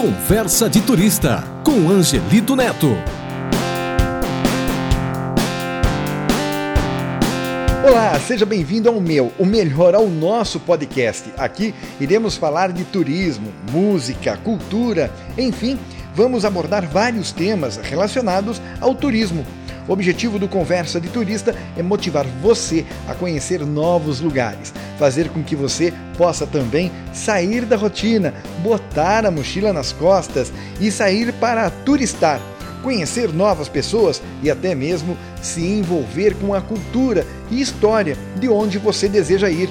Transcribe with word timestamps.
Conversa 0.00 0.66
de 0.66 0.80
Turista 0.80 1.44
com 1.62 1.90
Angelito 1.90 2.56
Neto. 2.56 2.86
Olá, 7.86 8.18
seja 8.18 8.46
bem-vindo 8.46 8.88
ao 8.88 8.98
meu, 8.98 9.30
o 9.38 9.44
melhor 9.44 9.94
ao 9.94 10.08
nosso 10.08 10.58
podcast. 10.58 11.30
Aqui 11.36 11.74
iremos 12.00 12.34
falar 12.38 12.72
de 12.72 12.82
turismo, 12.84 13.52
música, 13.70 14.38
cultura, 14.38 15.12
enfim, 15.36 15.78
vamos 16.14 16.46
abordar 16.46 16.88
vários 16.88 17.30
temas 17.30 17.76
relacionados 17.76 18.58
ao 18.80 18.94
turismo. 18.94 19.44
O 19.88 19.92
objetivo 19.92 20.38
do 20.38 20.48
Conversa 20.48 21.00
de 21.00 21.08
Turista 21.08 21.54
é 21.76 21.82
motivar 21.82 22.26
você 22.42 22.84
a 23.08 23.14
conhecer 23.14 23.64
novos 23.64 24.20
lugares, 24.20 24.72
fazer 24.98 25.28
com 25.30 25.42
que 25.42 25.56
você 25.56 25.92
possa 26.16 26.46
também 26.46 26.92
sair 27.12 27.64
da 27.64 27.76
rotina, 27.76 28.34
botar 28.62 29.24
a 29.24 29.30
mochila 29.30 29.72
nas 29.72 29.92
costas 29.92 30.52
e 30.80 30.90
sair 30.90 31.32
para 31.34 31.70
turistar, 31.70 32.40
conhecer 32.82 33.32
novas 33.32 33.68
pessoas 33.68 34.22
e 34.42 34.50
até 34.50 34.74
mesmo 34.74 35.16
se 35.42 35.62
envolver 35.62 36.34
com 36.34 36.54
a 36.54 36.60
cultura 36.60 37.26
e 37.50 37.60
história 37.60 38.16
de 38.38 38.48
onde 38.48 38.78
você 38.78 39.08
deseja 39.08 39.50
ir. 39.50 39.68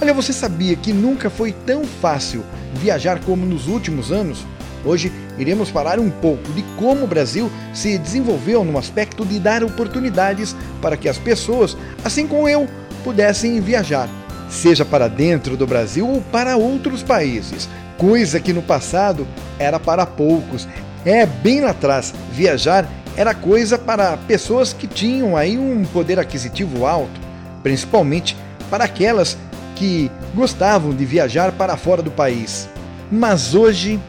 Olha, 0.00 0.12
você 0.12 0.32
sabia 0.32 0.76
que 0.76 0.92
nunca 0.92 1.30
foi 1.30 1.52
tão 1.52 1.84
fácil 1.84 2.44
viajar 2.74 3.20
como 3.20 3.46
nos 3.46 3.68
últimos 3.68 4.10
anos? 4.10 4.44
Hoje 4.84 5.10
iremos 5.38 5.70
falar 5.70 5.98
um 5.98 6.10
pouco 6.10 6.52
de 6.52 6.62
como 6.76 7.04
o 7.04 7.08
Brasil 7.08 7.50
se 7.72 7.96
desenvolveu 7.96 8.64
no 8.64 8.78
aspecto 8.78 9.24
de 9.24 9.38
dar 9.38 9.64
oportunidades 9.64 10.54
para 10.82 10.96
que 10.96 11.08
as 11.08 11.16
pessoas, 11.16 11.76
assim 12.04 12.26
como 12.26 12.48
eu, 12.48 12.68
pudessem 13.02 13.60
viajar, 13.60 14.08
seja 14.48 14.84
para 14.84 15.08
dentro 15.08 15.56
do 15.56 15.66
Brasil 15.66 16.08
ou 16.08 16.20
para 16.20 16.56
outros 16.56 17.02
países, 17.02 17.68
coisa 17.96 18.38
que 18.38 18.52
no 18.52 18.62
passado 18.62 19.26
era 19.58 19.80
para 19.80 20.04
poucos. 20.04 20.68
É 21.04 21.24
bem 21.24 21.60
lá 21.60 21.70
atrás, 21.70 22.12
viajar 22.32 22.88
era 23.16 23.34
coisa 23.34 23.78
para 23.78 24.16
pessoas 24.16 24.72
que 24.72 24.86
tinham 24.86 25.36
aí 25.36 25.56
um 25.56 25.84
poder 25.84 26.18
aquisitivo 26.18 26.84
alto, 26.84 27.20
principalmente 27.62 28.36
para 28.68 28.84
aquelas 28.84 29.36
que 29.76 30.10
gostavam 30.34 30.92
de 30.92 31.04
viajar 31.04 31.52
para 31.52 31.76
fora 31.76 32.02
do 32.02 32.10
país. 32.10 32.68
Mas 33.10 33.54
hoje 33.54 34.00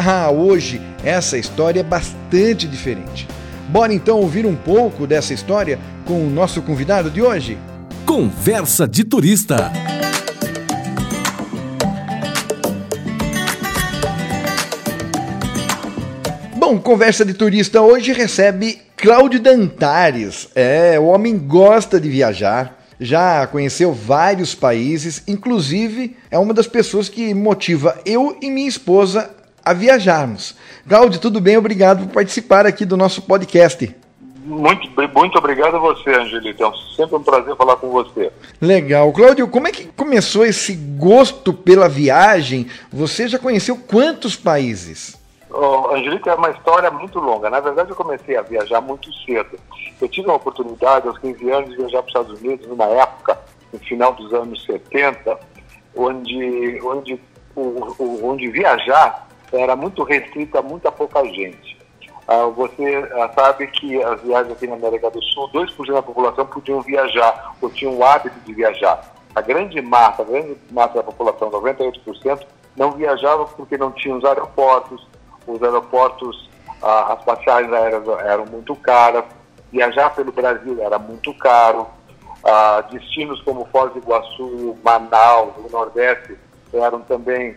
ah, 0.00 0.30
hoje 0.30 0.80
essa 1.04 1.36
história 1.36 1.80
é 1.80 1.84
bastante 1.84 2.66
diferente. 2.66 3.28
Bora 3.68 3.92
então 3.92 4.18
ouvir 4.18 4.46
um 4.46 4.56
pouco 4.56 5.06
dessa 5.06 5.32
história 5.32 5.78
com 6.04 6.26
o 6.26 6.30
nosso 6.30 6.62
convidado 6.62 7.10
de 7.10 7.22
hoje? 7.22 7.56
Conversa 8.04 8.88
de 8.88 9.04
Turista. 9.04 9.70
Bom, 16.56 16.78
Conversa 16.78 17.24
de 17.24 17.34
Turista 17.34 17.80
hoje 17.80 18.12
recebe 18.12 18.80
Cláudio 18.96 19.40
Dantares. 19.40 20.48
É, 20.54 20.98
o 20.98 21.04
homem 21.04 21.38
gosta 21.38 22.00
de 22.00 22.08
viajar, 22.08 22.78
já 22.98 23.46
conheceu 23.46 23.92
vários 23.92 24.54
países, 24.54 25.22
inclusive 25.26 26.16
é 26.30 26.38
uma 26.38 26.52
das 26.52 26.66
pessoas 26.66 27.08
que 27.08 27.32
motiva 27.32 27.98
eu 28.04 28.36
e 28.42 28.50
minha 28.50 28.68
esposa 28.68 29.30
a 29.64 29.72
viajarmos. 29.72 30.56
Cláudio, 30.88 31.20
tudo 31.20 31.40
bem? 31.40 31.56
Obrigado 31.56 32.06
por 32.06 32.14
participar 32.14 32.66
aqui 32.66 32.84
do 32.84 32.96
nosso 32.96 33.22
podcast. 33.22 33.94
Muito, 34.44 34.90
muito 35.14 35.38
obrigado 35.38 35.76
a 35.76 35.78
você, 35.78 36.10
Angelito. 36.10 36.64
É 36.64 36.72
sempre 36.96 37.16
um 37.16 37.22
prazer 37.22 37.54
falar 37.56 37.76
com 37.76 37.90
você. 37.90 38.32
Legal. 38.60 39.12
Cláudio, 39.12 39.46
como 39.46 39.68
é 39.68 39.72
que 39.72 39.86
começou 39.86 40.44
esse 40.44 40.74
gosto 40.74 41.52
pela 41.52 41.88
viagem? 41.88 42.66
Você 42.90 43.28
já 43.28 43.38
conheceu 43.38 43.76
quantos 43.76 44.34
países? 44.36 45.20
Oh, 45.50 45.94
Angelito, 45.94 46.28
é 46.28 46.34
uma 46.34 46.50
história 46.50 46.90
muito 46.90 47.18
longa. 47.18 47.50
Na 47.50 47.60
verdade, 47.60 47.90
eu 47.90 47.96
comecei 47.96 48.36
a 48.36 48.42
viajar 48.42 48.80
muito 48.80 49.12
cedo. 49.24 49.58
Eu 50.00 50.08
tive 50.08 50.30
a 50.30 50.34
oportunidade, 50.34 51.06
aos 51.06 51.18
15 51.18 51.50
anos, 51.50 51.70
de 51.70 51.76
viajar 51.76 52.02
para 52.02 52.06
os 52.06 52.08
Estados 52.08 52.40
Unidos, 52.40 52.66
numa 52.66 52.86
época, 52.86 53.38
no 53.72 53.78
final 53.80 54.14
dos 54.14 54.32
anos 54.32 54.64
70, 54.64 55.38
onde, 55.94 56.80
onde, 56.82 57.20
onde 58.22 58.50
viajar 58.50 59.29
era 59.52 59.74
muito 59.76 60.02
restrita 60.02 60.58
a 60.60 60.62
muita 60.62 60.90
pouca 60.92 61.24
gente. 61.24 61.78
Ah, 62.26 62.44
você 62.46 62.96
ah, 63.12 63.30
sabe 63.34 63.66
que 63.66 64.02
as 64.02 64.20
viagens 64.22 64.52
aqui 64.52 64.66
na 64.66 64.76
América 64.76 65.10
do 65.10 65.20
Sul, 65.22 65.50
2% 65.52 65.92
da 65.92 66.02
população 66.02 66.46
podiam 66.46 66.80
viajar, 66.80 67.54
ou 67.60 67.68
tinham 67.70 67.96
o 67.96 68.04
hábito 68.04 68.38
de 68.40 68.54
viajar. 68.54 69.00
A 69.34 69.40
grande 69.40 69.80
massa, 69.80 70.22
a 70.22 70.24
grande 70.24 70.56
massa 70.70 70.94
da 70.94 71.02
população, 71.02 71.50
98%, 71.50 72.46
não 72.76 72.92
viajava 72.92 73.46
porque 73.46 73.76
não 73.76 73.90
tinham 73.92 74.18
os 74.18 74.24
aeroportos, 74.24 75.06
os 75.46 75.62
aeroportos, 75.62 76.48
ah, 76.82 77.14
as 77.14 77.24
passagens 77.24 77.72
aéreas 77.72 78.06
eram 78.24 78.46
muito 78.46 78.76
caras, 78.76 79.24
viajar 79.72 80.14
pelo 80.14 80.30
Brasil 80.30 80.80
era 80.80 80.98
muito 80.98 81.34
caro, 81.34 81.86
ah, 82.44 82.84
destinos 82.90 83.42
como 83.42 83.66
Foz 83.72 83.92
do 83.92 83.98
Iguaçu, 83.98 84.78
Manaus, 84.84 85.52
o 85.58 85.68
Nordeste 85.70 86.38
eram 86.72 87.00
também 87.00 87.56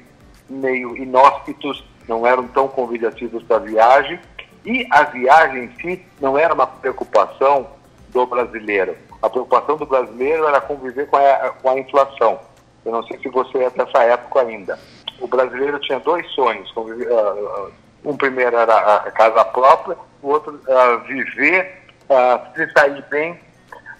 meio 0.49 0.95
inóspitos, 0.97 1.83
não 2.07 2.25
eram 2.25 2.47
tão 2.47 2.67
convidativos 2.67 3.43
para 3.43 3.57
a 3.57 3.59
viagem, 3.59 4.19
e 4.65 4.87
a 4.91 5.03
viagem 5.03 5.65
em 5.65 5.75
si 5.79 6.05
não 6.21 6.37
era 6.37 6.53
uma 6.53 6.67
preocupação 6.67 7.67
do 8.09 8.25
brasileiro. 8.25 8.95
A 9.21 9.29
preocupação 9.29 9.77
do 9.77 9.85
brasileiro 9.85 10.47
era 10.47 10.61
conviver 10.61 11.07
com 11.07 11.17
a, 11.17 11.49
com 11.61 11.69
a 11.69 11.79
inflação. 11.79 12.39
Eu 12.85 12.91
não 12.91 13.03
sei 13.03 13.17
se 13.19 13.29
você 13.29 13.57
é 13.59 13.69
dessa 13.69 14.03
época 14.03 14.41
ainda. 14.41 14.77
O 15.19 15.27
brasileiro 15.27 15.79
tinha 15.79 15.99
dois 15.99 16.29
sonhos. 16.31 16.71
Conviver, 16.71 17.09
uh, 17.11 17.71
um 18.03 18.17
primeiro 18.17 18.55
era 18.55 18.95
a 18.95 19.11
casa 19.11 19.43
própria, 19.45 19.97
o 20.21 20.29
outro 20.29 20.59
uh, 20.67 20.99
viver, 21.07 21.83
uh, 22.09 22.53
se 22.55 22.69
sair 22.71 23.03
bem 23.09 23.39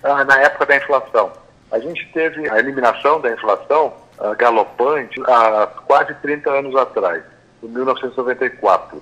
na 0.04 0.38
época 0.42 0.66
da 0.66 0.76
inflação. 0.76 1.32
A 1.72 1.80
gente 1.80 2.06
teve 2.12 2.50
a 2.50 2.60
eliminação 2.60 3.22
da 3.22 3.32
inflação 3.32 3.94
uh, 4.20 4.36
galopante 4.38 5.22
há 5.28 5.68
quase 5.86 6.14
30 6.16 6.50
anos 6.50 6.76
atrás, 6.76 7.24
em 7.62 7.68
1994. 7.68 9.02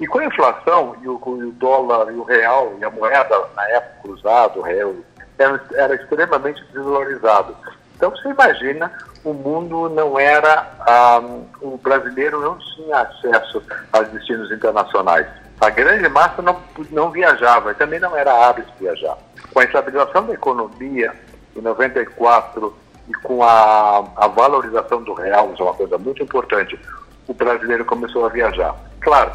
E 0.00 0.06
com 0.06 0.18
a 0.18 0.24
inflação 0.24 0.96
e 1.02 1.08
o, 1.08 1.14
o, 1.14 1.52
dólar 1.52 2.12
e 2.12 2.16
o 2.16 2.22
real 2.22 2.74
e 2.78 2.84
a 2.84 2.90
moeda 2.90 3.44
na 3.54 3.68
época 3.68 4.02
cruzado, 4.02 4.60
o 4.60 4.62
real, 4.62 4.94
era, 5.38 5.62
era 5.74 5.94
extremamente 5.94 6.62
desvalorizado. 6.72 7.56
Então 7.96 8.10
você 8.10 8.30
imagina, 8.30 8.90
o 9.22 9.32
mundo 9.32 9.88
não 9.88 10.18
era, 10.18 10.62
um, 10.80 10.82
ah, 10.82 11.22
o 11.60 11.78
brasileiro 11.78 12.40
não 12.40 12.58
tinha 12.58 12.98
acesso 12.98 13.62
aos 13.92 14.08
destinos 14.08 14.50
internacionais. 14.50 15.26
A 15.60 15.70
grande 15.70 16.08
massa 16.08 16.42
não, 16.42 16.60
não 16.90 17.10
viajava 17.12 17.70
e 17.70 17.74
também 17.76 18.00
não 18.00 18.16
era 18.16 18.48
hábito 18.48 18.72
viajar. 18.80 19.16
Com 19.52 19.60
a 19.60 19.64
estabilização 19.64 20.26
da 20.26 20.34
economia, 20.34 21.12
em 21.54 21.60
94, 21.60 22.76
e 23.08 23.12
com 23.22 23.42
a, 23.42 24.04
a 24.16 24.28
valorização 24.28 25.02
do 25.02 25.14
real, 25.14 25.52
isso 25.52 25.62
é 25.62 25.66
uma 25.66 25.74
coisa 25.74 25.98
muito 25.98 26.22
importante, 26.22 26.78
o 27.26 27.34
brasileiro 27.34 27.84
começou 27.84 28.26
a 28.26 28.28
viajar. 28.28 28.74
Claro, 29.00 29.32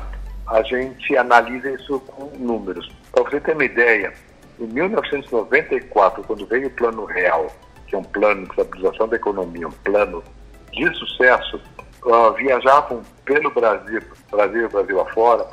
a 0.47 0.61
gente 0.63 1.17
analisa 1.17 1.69
isso 1.71 1.99
com 2.01 2.31
números. 2.37 2.89
Para 3.11 3.23
você 3.23 3.39
ter 3.39 3.53
uma 3.53 3.65
ideia, 3.65 4.13
em 4.59 4.67
1994, 4.67 6.23
quando 6.23 6.45
veio 6.47 6.67
o 6.67 6.71
Plano 6.71 7.05
Real, 7.05 7.47
que 7.87 7.95
é 7.95 7.97
um 7.97 8.03
plano 8.03 8.43
de 8.43 8.49
estabilização 8.49 9.07
da 9.07 9.15
economia, 9.15 9.67
um 9.67 9.71
plano 9.71 10.23
de 10.71 10.93
sucesso, 10.97 11.61
uh, 12.05 12.33
viajavam 12.33 13.01
pelo 13.25 13.51
Brasil, 13.51 14.01
Brasil 14.31 14.69
Brasil 14.69 15.01
afora, 15.01 15.47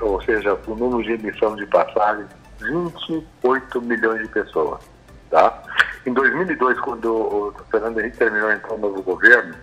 ou 0.00 0.20
seja, 0.22 0.58
o 0.66 0.74
número 0.74 1.02
de 1.02 1.12
emissão 1.12 1.54
de 1.56 1.66
passagens, 1.66 2.28
28 2.60 3.82
milhões 3.82 4.22
de 4.22 4.28
pessoas. 4.28 4.80
Tá? 5.30 5.62
Em 6.06 6.12
2002, 6.12 6.78
quando 6.80 7.12
o 7.12 7.54
Fernando 7.68 7.98
Henrique 7.98 8.16
terminou 8.16 8.52
então 8.52 8.76
o 8.76 8.78
novo 8.78 9.02
governo, 9.02 9.56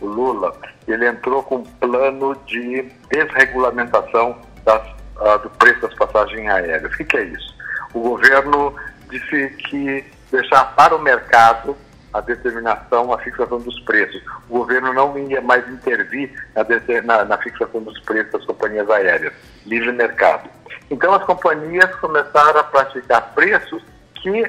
o 0.00 0.06
Lula, 0.06 0.54
ele 0.86 1.08
entrou 1.08 1.42
com 1.42 1.56
um 1.56 1.64
plano 1.64 2.36
de 2.46 2.82
desregulamentação 3.10 4.36
das, 4.62 4.86
uh, 5.16 5.38
do 5.42 5.48
preço 5.50 5.80
das 5.80 5.94
passagens 5.94 6.46
aéreas. 6.50 6.92
O 6.92 6.96
que, 6.98 7.04
que 7.04 7.16
é 7.16 7.24
isso? 7.24 7.56
O 7.94 8.00
governo 8.00 8.74
disse 9.08 9.48
que 9.70 10.04
deixar 10.30 10.76
para 10.76 10.94
o 10.94 10.98
mercado 10.98 11.74
a 12.12 12.20
determinação, 12.20 13.12
a 13.14 13.18
fixação 13.18 13.58
dos 13.58 13.80
preços. 13.80 14.22
O 14.50 14.58
governo 14.58 14.92
não 14.92 15.16
ia 15.18 15.40
mais 15.40 15.66
intervir 15.66 16.30
na, 16.54 16.64
na, 17.02 17.24
na, 17.24 17.38
fixação 17.38 17.82
dos 17.82 17.98
preços 18.00 18.32
das 18.32 18.44
companhias 18.44 18.88
aéreas, 18.90 19.32
livre 19.64 19.92
mercado. 19.92 20.50
Então 20.90 21.14
as 21.14 21.24
companhias 21.24 21.94
começaram 21.96 22.60
a 22.60 22.64
praticar 22.64 23.32
preços 23.34 23.82
que 24.14 24.44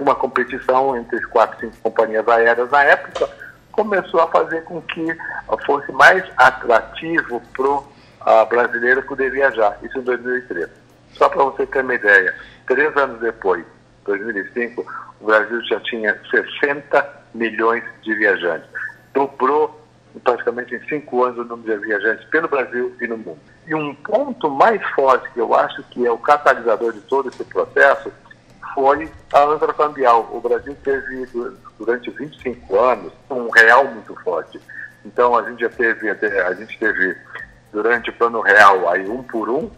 uma 0.00 0.14
competição 0.14 0.96
entre 0.96 1.20
quatro, 1.26 1.60
cinco 1.60 1.76
companhias 1.82 2.26
aéreas 2.28 2.70
na 2.70 2.82
época, 2.84 3.28
começou 3.72 4.20
a 4.20 4.28
fazer 4.28 4.62
com 4.64 4.80
que 4.82 5.06
fosse 5.64 5.90
mais 5.92 6.24
atrativo 6.36 7.40
para 7.54 7.66
o 7.66 7.78
uh, 7.78 8.46
brasileiro 8.48 9.02
poder 9.02 9.30
viajar. 9.30 9.78
Isso 9.82 9.98
em 9.98 10.02
2003. 10.02 10.68
Só 11.12 11.28
para 11.28 11.44
você 11.44 11.66
ter 11.66 11.82
uma 11.82 11.94
ideia, 11.94 12.34
três 12.66 12.96
anos 12.96 13.20
depois, 13.20 13.64
2005, 14.04 14.86
o 15.20 15.26
Brasil 15.26 15.62
já 15.64 15.80
tinha 15.80 16.18
60 16.30 17.24
milhões 17.34 17.84
de 18.02 18.14
viajantes. 18.14 18.68
Dobrou 19.14 19.82
praticamente 20.24 20.74
em 20.74 20.80
cinco 20.88 21.24
anos 21.24 21.38
o 21.38 21.44
número 21.44 21.78
de 21.78 21.86
viajantes 21.86 22.24
pelo 22.28 22.48
Brasil 22.48 22.94
e 23.00 23.06
no 23.06 23.18
mundo. 23.18 23.38
E 23.66 23.74
um 23.74 23.94
ponto 23.94 24.50
mais 24.50 24.82
forte 24.90 25.30
que 25.32 25.40
eu 25.40 25.54
acho 25.54 25.82
que 25.84 26.06
é 26.06 26.10
o 26.10 26.18
catalisador 26.18 26.92
de 26.92 27.00
todo 27.02 27.28
esse 27.28 27.44
processo 27.44 28.10
foi 28.76 29.10
a 29.32 29.42
âncora 29.42 29.72
cambial. 29.72 30.28
O 30.30 30.38
Brasil 30.38 30.76
teve, 30.84 31.26
durante 31.78 32.10
25 32.10 32.78
anos, 32.78 33.12
um 33.30 33.48
real 33.48 33.86
muito 33.86 34.14
forte. 34.22 34.60
Então, 35.02 35.34
a 35.34 35.48
gente 35.48 35.60
já 35.60 35.70
teve, 35.70 36.10
a 36.10 36.52
gente 36.52 36.78
teve 36.78 37.16
durante 37.72 38.10
o 38.10 38.12
plano 38.12 38.42
real 38.42 38.86
aí 38.90 39.08
um 39.08 39.22
por 39.22 39.48
um, 39.48 39.70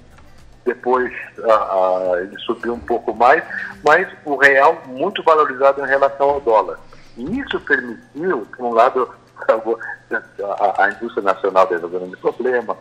depois 0.65 1.13
a, 1.45 1.53
a, 1.53 2.23
ele 2.23 2.37
subiu 2.41 2.75
um 2.75 2.81
pouco 2.81 3.15
mais, 3.15 3.43
mas 3.85 4.09
o 4.25 4.37
real 4.37 4.83
muito 4.87 5.23
valorizado 5.23 5.81
em 5.81 5.89
relação 5.89 6.31
ao 6.31 6.41
dólar. 6.41 6.81
E 7.17 7.39
isso 7.39 7.61
permitiu, 7.61 8.47
por 8.57 8.67
um 8.67 8.73
lado, 8.73 9.09
a, 9.49 10.85
a 10.85 10.91
indústria 10.91 11.23
nacional 11.23 11.69
resolvendo 11.69 12.15
o 12.15 12.19
problema, 12.19 12.77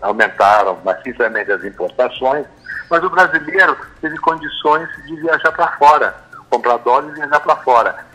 aumentaram 0.00 0.78
maciçamente 0.84 1.52
as 1.52 1.62
importações, 1.64 2.46
mas 2.90 3.02
o 3.02 3.10
brasileiro 3.10 3.76
teve 4.00 4.16
condições 4.18 4.88
de 5.06 5.16
viajar 5.16 5.52
para 5.52 5.68
fora, 5.76 6.14
comprar 6.50 6.76
dólares 6.78 7.10
e 7.12 7.14
viajar 7.20 7.40
para 7.40 7.56
fora. 7.56 8.06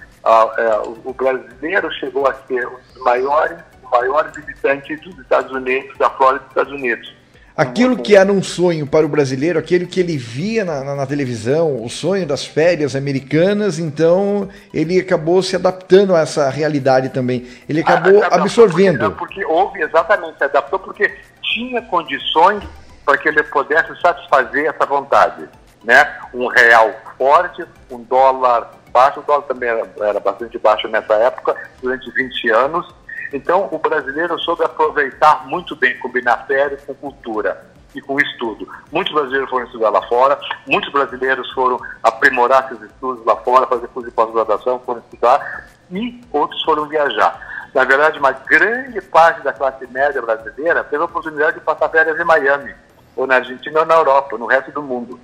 É, 0.58 0.78
o 1.06 1.14
brasileiro 1.14 1.92
chegou 1.94 2.28
a 2.28 2.34
ser 2.48 2.68
um 2.68 2.76
dos 2.94 3.04
maiores, 3.04 3.58
maiores 3.92 4.36
visitantes 4.36 5.02
dos 5.02 5.18
Estados 5.20 5.52
Unidos, 5.52 5.98
da 5.98 6.10
Flórida 6.12 6.40
dos 6.40 6.50
Estados 6.50 6.74
Unidos. 6.74 7.20
Aquilo 7.60 7.98
que 7.98 8.16
era 8.16 8.32
um 8.32 8.42
sonho 8.42 8.88
para 8.88 9.06
o 9.06 9.10
brasileiro, 9.10 9.60
aquele 9.60 9.86
que 9.86 10.00
ele 10.00 10.18
via 10.18 10.64
na, 10.64 10.82
na, 10.82 10.96
na, 10.96 11.06
televisão, 11.06 11.84
o 11.84 11.90
sonho 11.90 12.26
das 12.26 12.46
férias 12.46 12.96
americanas, 12.96 13.78
então 13.78 14.48
ele 14.74 14.98
acabou 14.98 15.44
se 15.44 15.58
adaptando 15.58 16.16
a 16.16 16.22
essa 16.22 16.50
realidade 16.50 17.10
também. 17.10 17.46
Ele 17.68 17.82
acabou 17.82 18.24
ah, 18.24 18.28
absorvendo. 18.32 19.12
Porque, 19.12 19.42
porque 19.42 19.46
houve, 19.46 19.82
exatamente, 19.82 20.38
se 20.38 20.46
adaptou 20.46 20.80
porque 20.80 21.14
tinha 21.42 21.82
condições 21.82 22.64
para 23.10 23.18
que 23.18 23.28
ele 23.28 23.42
pudesse 23.42 24.00
satisfazer 24.00 24.68
essa 24.68 24.86
vontade. 24.86 25.50
Né? 25.84 26.20
Um 26.32 26.46
real 26.46 26.94
forte, 27.18 27.66
um 27.90 28.04
dólar 28.04 28.72
baixo, 28.92 29.20
o 29.20 29.24
dólar 29.24 29.44
também 29.44 29.70
era, 29.70 29.90
era 30.02 30.20
bastante 30.20 30.60
baixo 30.60 30.88
nessa 30.88 31.16
época, 31.16 31.56
durante 31.82 32.12
20 32.12 32.50
anos, 32.52 33.00
então, 33.32 33.70
o 33.72 33.78
brasileiro 33.78 34.40
soube 34.40 34.64
aproveitar 34.64 35.48
muito 35.48 35.76
bem, 35.76 35.98
combinar 36.00 36.46
férias 36.48 36.84
com 36.84 36.96
cultura 36.96 37.64
e 37.94 38.02
com 38.02 38.20
estudo. 38.20 38.68
Muitos 38.92 39.14
brasileiros 39.14 39.50
foram 39.50 39.66
estudar 39.66 39.90
lá 39.90 40.02
fora, 40.08 40.40
muitos 40.68 40.92
brasileiros 40.92 41.52
foram 41.54 41.80
aprimorar 42.02 42.68
seus 42.68 42.82
estudos 42.82 43.24
lá 43.26 43.36
fora, 43.38 43.68
fazer 43.68 43.88
curso 43.90 44.10
de 44.10 44.16
pós-graduação, 44.16 44.80
foram 44.80 45.00
estudar, 45.02 45.68
e 45.92 46.22
outros 46.32 46.62
foram 46.64 46.88
viajar. 46.88 47.70
Na 47.74 47.84
verdade, 47.84 48.18
uma 48.18 48.32
grande 48.32 49.00
parte 49.02 49.42
da 49.42 49.54
classe 49.54 49.86
média 49.88 50.22
brasileira 50.22 50.84
teve 50.84 51.04
a 51.04 51.06
oportunidade 51.06 51.60
de 51.60 51.64
passar 51.64 51.90
férias 51.90 52.20
em 52.20 52.24
Miami, 52.24 52.74
ou 53.20 53.28
na 53.28 53.36
Argentina 53.36 53.82
ou 53.82 53.86
na 53.86 53.96
Europa, 53.96 54.38
no 54.38 54.46
resto 54.46 54.72
do 54.72 54.82
mundo. 54.82 55.20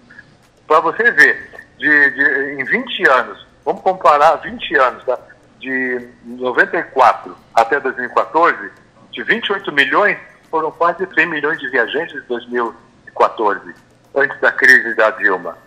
Para 0.68 0.82
você 0.82 1.12
ver, 1.12 1.50
de, 1.78 2.10
de, 2.12 2.62
em 2.62 2.66
20 2.66 3.10
anos, 3.10 3.48
vamos 3.64 3.82
comparar 3.82 4.36
20 4.36 4.76
anos, 4.76 5.04
tá? 5.06 5.18
de 5.62 6.10
94 6.26 7.36
até 7.54 7.80
2014, 7.80 8.70
de 9.12 9.24
28 9.24 9.72
milhões, 9.72 10.18
foram 10.52 10.72
quase 10.72 11.08
3 11.08 11.30
milhões 11.30 11.58
de 11.58 11.70
viajantes 11.70 12.16
em 12.16 12.28
2014, 12.28 13.74
antes 14.14 14.42
da 14.42 14.52
crise 14.52 14.94
da 14.96 15.12
Dilma. 15.12 15.58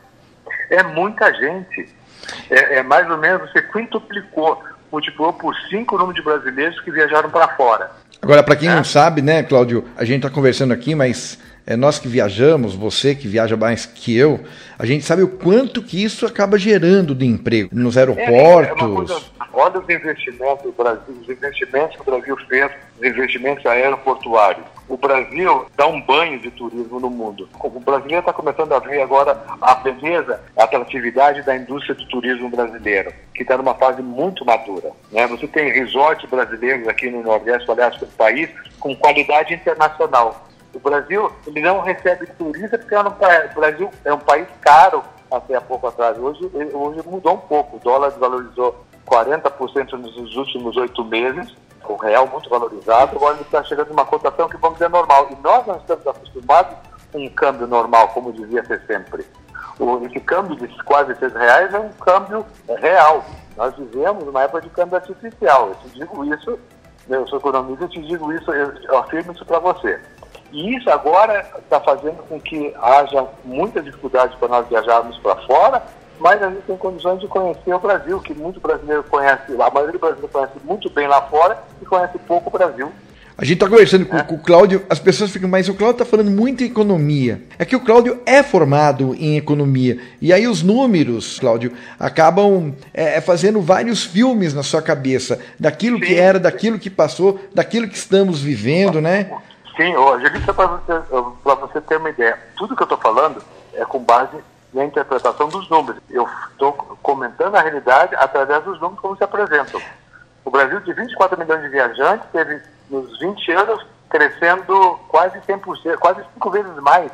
É 0.69 0.82
muita 0.82 1.32
gente. 1.32 1.88
É, 2.50 2.76
é 2.76 2.82
mais 2.82 3.08
ou 3.10 3.16
menos, 3.16 3.50
você 3.50 3.62
quintuplicou, 3.62 4.62
multiplicou 4.92 5.32
por 5.32 5.56
5 5.70 5.94
o 5.94 5.98
número 5.98 6.14
de 6.14 6.22
brasileiros 6.22 6.78
que 6.80 6.90
viajaram 6.90 7.30
para 7.30 7.48
fora. 7.56 7.90
Agora, 8.20 8.42
para 8.42 8.56
quem 8.56 8.69
é. 8.69 8.75
não 8.75 8.84
sabe, 8.84 9.22
né, 9.22 9.42
Cláudio, 9.42 9.88
a 9.96 10.04
gente 10.04 10.19
está 10.25 10.30
conversando 10.30 10.75
aqui, 10.75 10.94
mas 10.94 11.38
é, 11.69 11.76
nós 11.76 11.99
que 11.99 12.09
viajamos, 12.09 12.75
você 12.75 13.15
que 13.15 13.29
viaja 13.29 13.55
mais 13.55 13.85
que 13.85 14.17
eu, 14.17 14.41
a 14.79 14.87
gente 14.87 15.05
sabe 15.05 15.23
o 15.23 15.29
quanto 15.29 15.82
que 15.82 16.03
isso 16.03 16.25
acaba 16.25 16.59
gerando 16.59 17.15
de 17.15 17.26
emprego 17.26 17.69
nos 17.75 17.99
aeroportos. 17.99 19.11
É, 19.11 19.44
é 19.44 19.49
olha 19.53 19.79
os 19.79 19.87
investimentos 19.91 20.62
do 20.62 20.73
Brasil, 20.73 21.15
os 21.20 21.29
investimentos 21.29 21.94
que 21.94 22.00
o 22.00 22.05
Brasil 22.05 22.37
fez, 22.49 22.73
os 22.99 23.06
investimentos 23.06 23.67
aeroportuários. 23.67 24.65
O 24.88 24.97
Brasil 24.97 25.67
dá 25.76 25.87
um 25.87 26.00
banho 26.00 26.38
de 26.41 26.50
turismo 26.53 26.99
no 27.00 27.11
mundo. 27.11 27.47
O 27.62 27.81
brasileiro 27.81 28.21
está 28.21 28.32
começando 28.32 28.73
a 28.73 28.79
ver 28.79 29.03
agora 29.03 29.38
a 29.61 29.75
beleza, 29.75 30.41
a 30.56 30.64
atratividade 30.64 31.43
da 31.43 31.55
indústria 31.55 31.94
do 31.94 32.06
turismo 32.06 32.49
brasileiro, 32.49 33.12
que 33.35 33.43
está 33.43 33.59
numa 33.59 33.75
fase 33.75 34.00
muito 34.00 34.43
madura. 34.43 34.91
Né? 35.12 35.26
Você 35.26 35.47
tem 35.47 35.71
resorts 35.71 36.31
brasileiros 36.31 36.88
aqui 36.88 37.11
no 37.11 37.23
Nordeste, 37.23 37.71
aliás, 37.71 37.94
do 37.99 38.06
país, 38.06 38.49
com 38.81 38.97
qualidade 38.97 39.53
internacional. 39.53 40.48
O 40.78 40.80
Brasil 40.80 41.28
ele 41.44 41.60
não 41.60 41.80
recebe 41.80 42.25
turista 42.38 42.78
porque 42.78 42.94
é 42.94 43.00
o 43.00 43.54
Brasil 43.54 43.90
é 44.04 44.14
um 44.14 44.19
país 44.20 44.46
caro 44.60 45.02
até 45.28 45.56
há 45.56 45.60
pouco 45.60 45.88
atrás. 45.88 46.16
Hoje, 46.16 46.40
hoje 46.72 47.02
mudou 47.04 47.34
um 47.34 47.38
pouco. 47.38 47.78
O 47.78 47.80
dólar 47.80 48.10
desvalorizou 48.10 48.84
40% 49.04 49.92
nos 49.94 50.36
últimos 50.36 50.76
oito 50.76 51.04
meses, 51.04 51.52
o 51.84 51.96
real 51.96 52.28
muito 52.28 52.48
valorizado. 52.48 53.16
Agora 53.16 53.34
ele 53.34 53.42
está 53.42 53.64
chegando 53.64 53.88
numa 53.88 54.04
cotação 54.04 54.48
que 54.48 54.56
vamos 54.56 54.78
dizer 54.78 54.88
normal. 54.88 55.26
E 55.32 55.42
nós 55.42 55.66
não 55.66 55.78
estamos 55.78 56.06
acostumados 56.06 56.76
com 57.10 57.25
um 57.25 57.30
câmbio 57.30 57.66
normal, 57.66 58.08
como 58.08 58.32
devia 58.32 58.64
ser 58.64 58.80
sempre. 58.86 59.26
O, 59.80 60.06
esse 60.06 60.20
câmbio 60.20 60.54
de 60.54 60.84
quase 60.84 61.12
seis 61.16 61.32
reais 61.32 61.75
é 61.75 61.78
um 61.80 61.90
câmbio 61.94 62.46
real. 62.78 63.25
Nós 63.56 63.75
vivemos 63.75 64.25
numa 64.25 64.44
época 64.44 64.60
de 64.60 64.70
câmbio 64.70 64.94
artificial. 64.94 65.70
Eu 65.70 65.75
te 65.75 65.98
digo 65.98 66.25
isso, 66.32 66.56
eu 67.08 67.26
sou 67.26 67.40
economista, 67.40 67.84
eu 67.84 67.88
te 67.88 68.00
digo 68.02 68.32
isso, 68.32 68.52
eu 68.52 68.98
afirmo 68.98 69.32
isso 69.32 69.44
para 69.44 69.58
você. 69.58 70.00
E 70.53 70.77
isso 70.77 70.91
agora 70.91 71.47
está 71.59 71.81
fazendo 71.81 72.17
com 72.29 72.41
que 72.41 72.75
haja 72.81 73.27
muita 73.45 73.83
dificuldade 73.83 74.37
para 74.39 74.49
nós 74.49 74.69
viajarmos 74.69 75.19
para 75.19 75.37
fora, 75.47 75.83
mas 76.19 76.43
a 76.43 76.49
gente 76.49 76.62
tem 76.62 76.77
condições 76.77 77.21
de 77.21 77.29
conhecer 77.29 77.73
o 77.73 77.79
Brasil, 77.79 78.21
que 78.21 78.35
muito 78.35 78.61
brasileiro 78.61 79.05
conhece, 79.05 79.53
a 79.53 79.71
maioria 79.71 79.93
do 79.93 79.99
brasileiro 79.99 80.29
conhece 80.29 80.55
muito 80.65 80.91
bem 80.91 81.06
lá 81.06 81.23
fora 81.23 81.62
e 81.81 81.85
conhece 81.85 82.19
pouco 82.27 82.49
o 82.49 82.53
Brasil. 82.53 82.91
A 83.41 83.45
gente 83.45 83.55
está 83.55 83.69
conversando 83.69 84.05
com, 84.05 84.17
é. 84.17 84.23
com, 84.25 84.35
o 84.35 84.39
Cláudio, 84.39 84.85
as 84.91 84.99
pessoas 84.99 85.31
ficam, 85.31 85.49
mas 85.49 85.69
o 85.69 85.75
Cláudio 85.75 86.03
está 86.03 86.05
falando 86.05 86.29
muito 86.29 86.65
em 86.65 86.67
economia. 86.67 87.41
É 87.56 87.65
que 87.65 87.77
o 87.77 87.81
Cláudio 87.81 88.21
é 88.27 88.43
formado 88.43 89.15
em 89.15 89.37
economia. 89.37 89.97
E 90.21 90.33
aí 90.33 90.49
os 90.49 90.61
números, 90.61 91.39
Cláudio, 91.39 91.73
acabam 92.00 92.75
é, 92.93 93.19
é 93.19 93.21
fazendo 93.21 93.61
vários 93.61 94.05
filmes 94.05 94.53
na 94.53 94.65
sua 94.65 94.83
cabeça, 94.83 95.39
daquilo 95.56 96.00
Sim. 96.00 96.06
que 96.06 96.15
era, 96.17 96.41
daquilo 96.41 96.81
que 96.81 96.91
passou, 96.91 97.39
daquilo 97.55 97.87
que 97.87 97.97
estamos 97.97 98.41
vivendo, 98.41 99.00
né? 99.00 99.31
Sim, 99.78 99.94
Angelina, 99.94 100.52
para 100.52 100.66
você, 100.66 100.92
você 101.44 101.80
ter 101.82 101.99
uma 101.99 102.11
ideia, 102.11 102.37
tudo 102.56 102.75
que 102.75 102.82
eu 102.82 102.85
estou 102.85 102.99
falando 102.99 103.40
é 103.75 103.85
com 103.85 104.00
base 104.00 104.37
na 104.75 104.85
interpretação 104.85 105.49
dos 105.49 105.70
números. 105.70 106.02
Eu 106.11 106.28
estou 106.50 106.73
comentando 107.00 107.54
a 107.54 107.62
realidade 107.62 108.12
através 108.16 108.64
dos 108.64 108.80
números 108.80 108.99
como 108.99 109.16
se 109.16 109.23
apresentam. 109.23 109.80
O 110.44 110.50
Brasil, 110.50 110.80
de 110.80 110.92
24 110.92 111.38
milhões 111.38 111.62
de 111.62 111.68
viajantes, 111.68 112.28
teve 112.32 112.61
nos 112.90 113.20
20 113.20 113.52
anos 113.52 113.87
crescendo 114.11 114.99
quase 115.06 115.38
100%, 115.42 115.97
quase 115.99 116.25
cinco 116.35 116.50
vezes 116.50 116.75
mais. 116.78 117.12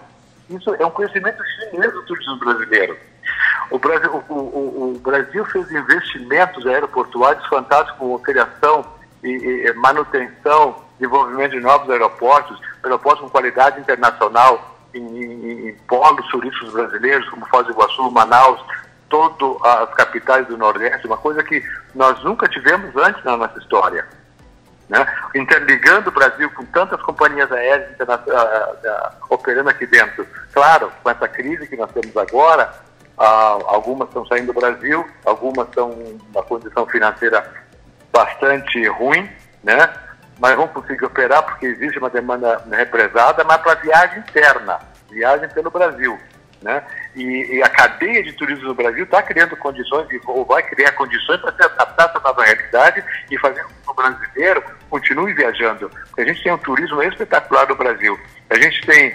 Isso 0.48 0.74
é 0.74 0.86
um 0.86 0.90
crescimento 0.90 1.44
chinês 1.44 1.92
do 1.92 2.02
turismo 2.06 2.38
brasileiro. 2.38 2.96
O 3.70 3.78
Brasil, 3.78 4.24
o, 4.30 4.32
o, 4.32 4.94
o 4.94 4.98
Brasil 5.00 5.44
fez 5.44 5.70
investimentos 5.70 6.66
aeroportuários 6.66 7.46
fantásticos 7.46 7.98
com 7.98 8.18
criação 8.20 8.86
e, 9.22 9.28
e 9.28 9.72
manutenção 9.74 10.83
desenvolvimento 10.98 11.52
de 11.52 11.60
novos 11.60 11.90
aeroportos, 11.90 12.60
aeroportos 12.82 13.22
com 13.22 13.30
qualidade 13.30 13.80
internacional 13.80 14.76
em, 14.94 14.98
em, 14.98 15.68
em 15.68 15.74
polos 15.88 16.26
turísticos 16.28 16.72
brasileiros, 16.72 17.28
como 17.28 17.46
Foz 17.46 17.66
do 17.66 17.72
Iguaçu, 17.72 18.10
Manaus, 18.10 18.60
todas 19.08 19.62
as 19.62 19.94
capitais 19.94 20.46
do 20.46 20.56
Nordeste, 20.56 21.06
uma 21.06 21.16
coisa 21.16 21.42
que 21.42 21.62
nós 21.94 22.22
nunca 22.24 22.48
tivemos 22.48 22.94
antes 22.96 23.22
na 23.24 23.36
nossa 23.36 23.58
história. 23.58 24.06
Né? 24.88 25.06
Interligando 25.34 26.10
o 26.10 26.12
Brasil 26.12 26.50
com 26.50 26.64
tantas 26.66 27.00
companhias 27.02 27.50
aéreas 27.50 27.96
operando 29.30 29.70
aqui 29.70 29.86
dentro. 29.86 30.26
Claro, 30.52 30.92
com 31.02 31.10
essa 31.10 31.26
crise 31.26 31.66
que 31.66 31.76
nós 31.76 31.90
temos 31.92 32.14
agora, 32.16 32.72
algumas 33.16 34.08
estão 34.08 34.26
saindo 34.26 34.52
do 34.52 34.60
Brasil, 34.60 35.08
algumas 35.24 35.68
estão 35.68 35.90
numa 35.90 36.42
condição 36.42 36.86
financeira 36.86 37.48
bastante 38.12 38.86
ruim, 38.88 39.28
né? 39.62 39.92
Mas 40.44 40.56
vão 40.56 40.68
conseguir 40.68 41.06
operar 41.06 41.42
porque 41.42 41.64
existe 41.64 41.98
uma 41.98 42.10
demanda 42.10 42.62
represada, 42.70 43.42
mas 43.44 43.56
para 43.62 43.80
viagem 43.80 44.18
interna, 44.18 44.78
viagem 45.10 45.48
pelo 45.48 45.70
Brasil. 45.70 46.18
Né? 46.60 46.82
E, 47.16 47.56
e, 47.56 47.62
a 47.62 47.68
cadeia 47.70 48.22
de 48.22 48.30
turismo 48.34 48.68
no 48.68 48.74
Brasil 48.74 49.04
está 49.04 49.22
criando 49.22 49.56
condições, 49.56 50.06
ou 50.26 50.44
vai 50.44 50.62
criar 50.62 50.92
condições 50.92 51.40
para 51.40 51.52
se 51.52 51.62
adaptar 51.62 52.04
a 52.04 52.10
essa 52.10 52.20
nova 52.20 52.44
realidade 52.44 53.02
e 53.30 53.38
fazer 53.38 53.62
com 53.62 53.68
que 53.68 53.90
o 53.90 53.94
brasileiro 53.94 54.62
continue 54.90 55.32
viajando. 55.32 55.88
Porque 56.08 56.20
a 56.20 56.26
gente 56.26 56.42
tem 56.42 56.52
um 56.52 56.58
turismo 56.58 57.02
espetacular 57.02 57.66
no 57.66 57.76
Brasil. 57.76 58.18
A 58.50 58.56
gente 58.56 58.84
tem 58.84 59.14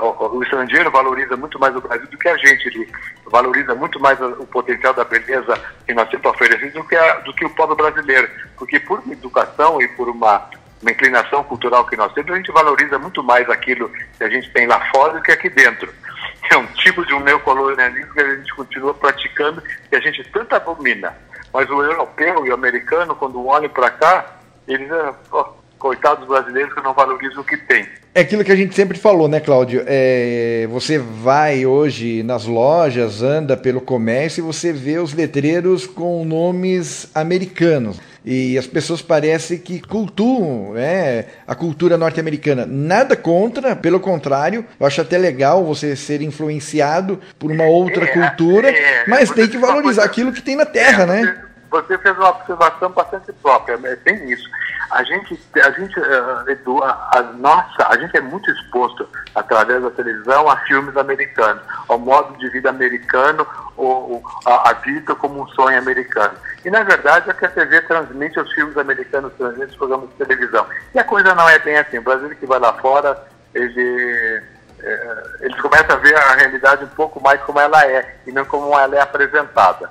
o, 0.00 0.36
o, 0.36 0.42
estrangeiro 0.42 0.90
valoriza 0.90 1.36
muito 1.36 1.58
mais 1.58 1.74
o 1.74 1.80
Brasil 1.80 2.06
do 2.06 2.18
que 2.18 2.28
a 2.28 2.36
gente. 2.36 2.68
Ele 2.68 2.88
valoriza 3.26 3.74
muito 3.74 3.98
mais 4.00 4.20
o 4.20 4.46
potencial 4.46 4.94
da 4.94 5.04
beleza 5.04 5.60
que 5.86 5.94
nós 5.94 6.08
temos 6.08 6.22
para 6.22 6.30
oferecer 6.30 6.72
do 6.72 6.84
que, 6.84 6.96
a, 6.96 7.14
do 7.20 7.34
que 7.34 7.44
o 7.44 7.50
povo 7.50 7.74
brasileiro. 7.74 8.28
Porque 8.56 8.78
por 8.80 9.02
educação 9.10 9.80
e 9.80 9.88
por 9.88 10.08
uma, 10.08 10.48
uma 10.84 10.90
inclinação 10.90 11.42
cultural 11.42 11.86
que 11.86 11.96
nós 11.96 12.12
temos, 12.12 12.30
a 12.30 12.36
gente 12.36 12.52
valoriza 12.52 12.98
muito 12.98 13.22
mais 13.22 13.48
aquilo 13.48 13.90
que 14.18 14.22
a 14.22 14.28
gente 14.28 14.52
tem 14.52 14.66
lá 14.66 14.80
fora 14.90 15.14
do 15.14 15.22
que 15.22 15.32
aqui 15.32 15.48
dentro. 15.48 15.92
É 16.52 16.58
um 16.58 16.66
tipo 16.66 17.04
de 17.06 17.14
um 17.14 17.20
neocolonialismo 17.20 18.12
que 18.12 18.20
a 18.20 18.36
gente 18.36 18.54
continua 18.54 18.92
praticando 18.92 19.62
e 19.90 19.96
a 19.96 20.00
gente 20.00 20.22
tanto 20.30 20.54
abomina. 20.54 21.16
Mas 21.50 21.70
o 21.70 21.82
europeu 21.82 22.46
e 22.46 22.50
o 22.50 22.54
americano, 22.54 23.16
quando 23.16 23.46
olham 23.46 23.70
para 23.70 23.88
cá, 23.88 24.36
eles, 24.68 24.90
oh, 25.32 25.44
coitados 25.78 26.28
brasileiros 26.28 26.74
que 26.74 26.82
não 26.82 26.92
valorizam 26.92 27.40
o 27.40 27.44
que 27.44 27.56
tem. 27.56 27.88
É 28.14 28.20
aquilo 28.20 28.44
que 28.44 28.52
a 28.52 28.56
gente 28.56 28.74
sempre 28.74 28.98
falou, 28.98 29.26
né, 29.26 29.40
Cláudio? 29.40 29.84
É, 29.86 30.68
você 30.70 30.98
vai 30.98 31.64
hoje 31.64 32.22
nas 32.22 32.44
lojas, 32.44 33.22
anda 33.22 33.56
pelo 33.56 33.80
comércio 33.80 34.42
e 34.42 34.46
você 34.46 34.70
vê 34.70 34.98
os 34.98 35.14
letreiros 35.14 35.86
com 35.86 36.24
nomes 36.26 37.10
americanos. 37.14 37.98
E 38.24 38.56
as 38.56 38.66
pessoas 38.66 39.02
parecem 39.02 39.58
que 39.58 39.80
cultuam 39.80 40.72
né, 40.72 41.26
a 41.46 41.54
cultura 41.54 41.98
norte-americana. 41.98 42.64
Nada 42.66 43.16
contra, 43.16 43.76
pelo 43.76 44.00
contrário, 44.00 44.64
eu 44.80 44.86
acho 44.86 45.00
até 45.00 45.18
legal 45.18 45.62
você 45.62 45.94
ser 45.94 46.22
influenciado 46.22 47.20
por 47.38 47.50
uma 47.50 47.64
outra 47.64 48.04
é, 48.04 48.08
cultura, 48.08 48.70
é, 48.70 49.06
mas 49.06 49.30
tem 49.30 49.46
que 49.46 49.58
valorizar 49.58 50.04
aquilo 50.04 50.32
que 50.32 50.40
tem 50.40 50.56
na 50.56 50.64
terra, 50.64 51.02
é, 51.02 51.06
né? 51.06 51.44
Você 51.70 51.98
fez 51.98 52.16
uma 52.16 52.30
observação 52.30 52.90
bastante 52.92 53.32
própria, 53.42 53.74
é 53.74 53.96
bem 53.96 54.32
isso 54.32 54.48
a 54.94 55.02
gente, 55.02 55.38
a 55.56 55.70
gente, 55.72 55.98
uh, 55.98 56.84
a, 56.84 57.18
a, 57.18 57.22
nossa, 57.34 57.88
a 57.88 57.98
gente 57.98 58.16
é 58.16 58.20
muito 58.20 58.48
exposto 58.48 59.08
através 59.34 59.82
da 59.82 59.90
televisão 59.90 60.48
a 60.48 60.56
filmes 60.58 60.96
americanos, 60.96 61.62
ao 61.88 61.98
modo 61.98 62.38
de 62.38 62.48
vida 62.50 62.70
americano, 62.70 63.44
ou, 63.76 64.22
a, 64.46 64.70
a, 64.70 64.72
vida 64.74 65.14
como 65.16 65.42
um 65.42 65.48
sonho 65.48 65.76
americano. 65.76 66.34
E 66.64 66.70
na 66.70 66.84
verdade 66.84 67.28
é 67.28 67.34
que 67.34 67.44
a 67.44 67.50
TV 67.50 67.82
transmite 67.82 68.38
os 68.38 68.52
filmes 68.52 68.76
americanos, 68.78 69.32
transmite 69.34 69.72
os 69.72 69.76
programas 69.76 70.10
de 70.10 70.14
televisão. 70.14 70.64
E 70.94 70.98
a 71.00 71.04
coisa 71.04 71.34
não 71.34 71.48
é 71.48 71.58
bem 71.58 71.76
assim. 71.76 71.98
O 71.98 72.02
Brasil 72.02 72.30
que 72.30 72.46
vai 72.46 72.60
lá 72.60 72.72
fora, 72.74 73.20
ele 73.52 74.42
é, 74.80 75.22
eles 75.40 75.60
começam 75.60 75.96
a 75.96 75.98
ver 75.98 76.14
a 76.16 76.34
realidade 76.34 76.84
um 76.84 76.88
pouco 76.88 77.20
mais 77.20 77.40
como 77.42 77.58
ela 77.58 77.84
é 77.84 78.16
e 78.26 78.30
não 78.30 78.44
como 78.44 78.78
ela 78.78 78.94
é 78.94 79.00
apresentada, 79.00 79.90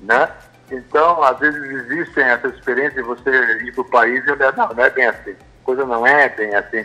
né? 0.00 0.28
Então, 0.70 1.22
às 1.22 1.38
vezes 1.38 1.62
existem 1.62 2.24
essas 2.24 2.54
experiências 2.54 2.94
de 2.94 3.02
você 3.02 3.30
ir 3.62 3.72
para 3.72 3.82
o 3.82 3.90
país 3.90 4.26
e 4.26 4.30
olhar, 4.30 4.56
não, 4.56 4.68
não 4.68 4.84
é 4.84 4.90
bem 4.90 5.06
assim. 5.06 5.32
A 5.32 5.64
coisa 5.64 5.84
não 5.84 6.06
é 6.06 6.28
bem 6.30 6.54
assim, 6.54 6.84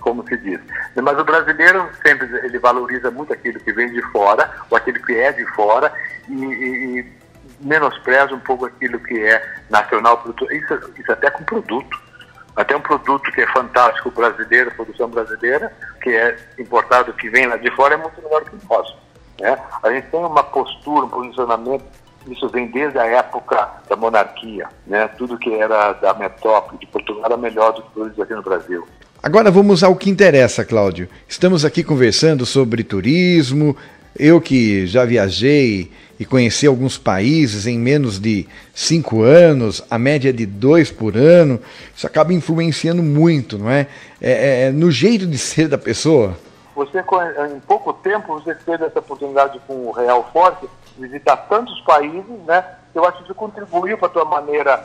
como 0.00 0.26
se 0.26 0.36
diz. 0.38 0.60
Mas 0.96 1.18
o 1.18 1.24
brasileiro 1.24 1.88
sempre 2.02 2.26
ele 2.44 2.58
valoriza 2.58 3.10
muito 3.10 3.32
aquilo 3.32 3.60
que 3.60 3.72
vem 3.72 3.92
de 3.92 4.02
fora, 4.10 4.50
ou 4.70 4.76
aquilo 4.76 5.02
que 5.02 5.14
é 5.14 5.32
de 5.32 5.44
fora, 5.54 5.92
e, 6.28 6.32
e, 6.32 7.00
e 7.00 7.18
menospreza 7.60 8.34
um 8.34 8.40
pouco 8.40 8.66
aquilo 8.66 8.98
que 9.00 9.18
é 9.24 9.42
nacional. 9.70 10.22
Isso, 10.50 10.92
isso 10.98 11.12
até 11.12 11.30
com 11.30 11.44
produto. 11.44 12.08
Até 12.56 12.76
um 12.76 12.80
produto 12.80 13.30
que 13.30 13.40
é 13.40 13.46
fantástico 13.52 14.10
brasileiro, 14.10 14.72
produção 14.72 15.08
brasileira, 15.08 15.72
que 16.02 16.10
é 16.10 16.36
importado, 16.58 17.12
que 17.12 17.30
vem 17.30 17.46
lá 17.46 17.56
de 17.56 17.70
fora, 17.76 17.94
é 17.94 17.96
muito 17.96 18.20
melhor 18.20 18.44
que 18.44 18.56
o 18.56 18.60
nosso. 18.68 18.96
Né? 19.40 19.56
A 19.80 19.92
gente 19.92 20.08
tem 20.08 20.18
uma 20.18 20.42
postura, 20.42 21.06
um 21.06 21.08
posicionamento 21.08 21.84
isso 22.30 22.48
vem 22.48 22.70
desde 22.70 22.98
a 22.98 23.06
época 23.06 23.68
da 23.88 23.96
monarquia, 23.96 24.68
né? 24.86 25.08
Tudo 25.18 25.38
que 25.38 25.52
era 25.54 25.92
da 25.94 26.14
metrópole 26.14 26.78
de 26.78 26.86
Portugal 26.86 27.24
era 27.24 27.36
melhor 27.36 27.72
do 27.72 27.82
que 27.82 27.90
tudo 27.94 28.22
aqui 28.22 28.34
no 28.34 28.42
Brasil. 28.42 28.86
Agora 29.22 29.50
vamos 29.50 29.82
ao 29.82 29.96
que 29.96 30.10
interessa, 30.10 30.64
Cláudio. 30.64 31.08
Estamos 31.28 31.64
aqui 31.64 31.82
conversando 31.82 32.46
sobre 32.46 32.84
turismo. 32.84 33.76
Eu 34.16 34.40
que 34.40 34.86
já 34.86 35.04
viajei 35.04 35.90
e 36.18 36.24
conheci 36.24 36.66
alguns 36.66 36.98
países 36.98 37.66
em 37.66 37.78
menos 37.78 38.18
de 38.18 38.46
cinco 38.74 39.22
anos, 39.22 39.84
a 39.88 39.98
média 39.98 40.32
de 40.32 40.44
dois 40.44 40.90
por 40.90 41.16
ano, 41.16 41.60
isso 41.94 42.06
acaba 42.06 42.32
influenciando 42.32 43.02
muito, 43.02 43.56
não 43.56 43.70
é? 43.70 43.86
é, 44.20 44.64
é 44.64 44.70
no 44.72 44.90
jeito 44.90 45.26
de 45.26 45.38
ser 45.38 45.68
da 45.68 45.78
pessoa. 45.78 46.36
Você, 46.74 46.98
em 46.98 47.60
pouco 47.66 47.92
tempo, 47.92 48.34
você 48.34 48.54
teve 48.54 48.84
essa 48.84 49.00
oportunidade 49.00 49.60
com 49.66 49.88
o 49.88 49.90
Real 49.90 50.28
Forte 50.32 50.68
visitar 50.98 51.36
tantos 51.48 51.80
países, 51.82 52.38
né? 52.46 52.64
Eu 52.94 53.04
acho 53.04 53.24
que 53.24 53.34
contribuiu 53.34 53.96
para 53.96 54.08
a 54.08 54.10
tua 54.10 54.24
maneira 54.24 54.82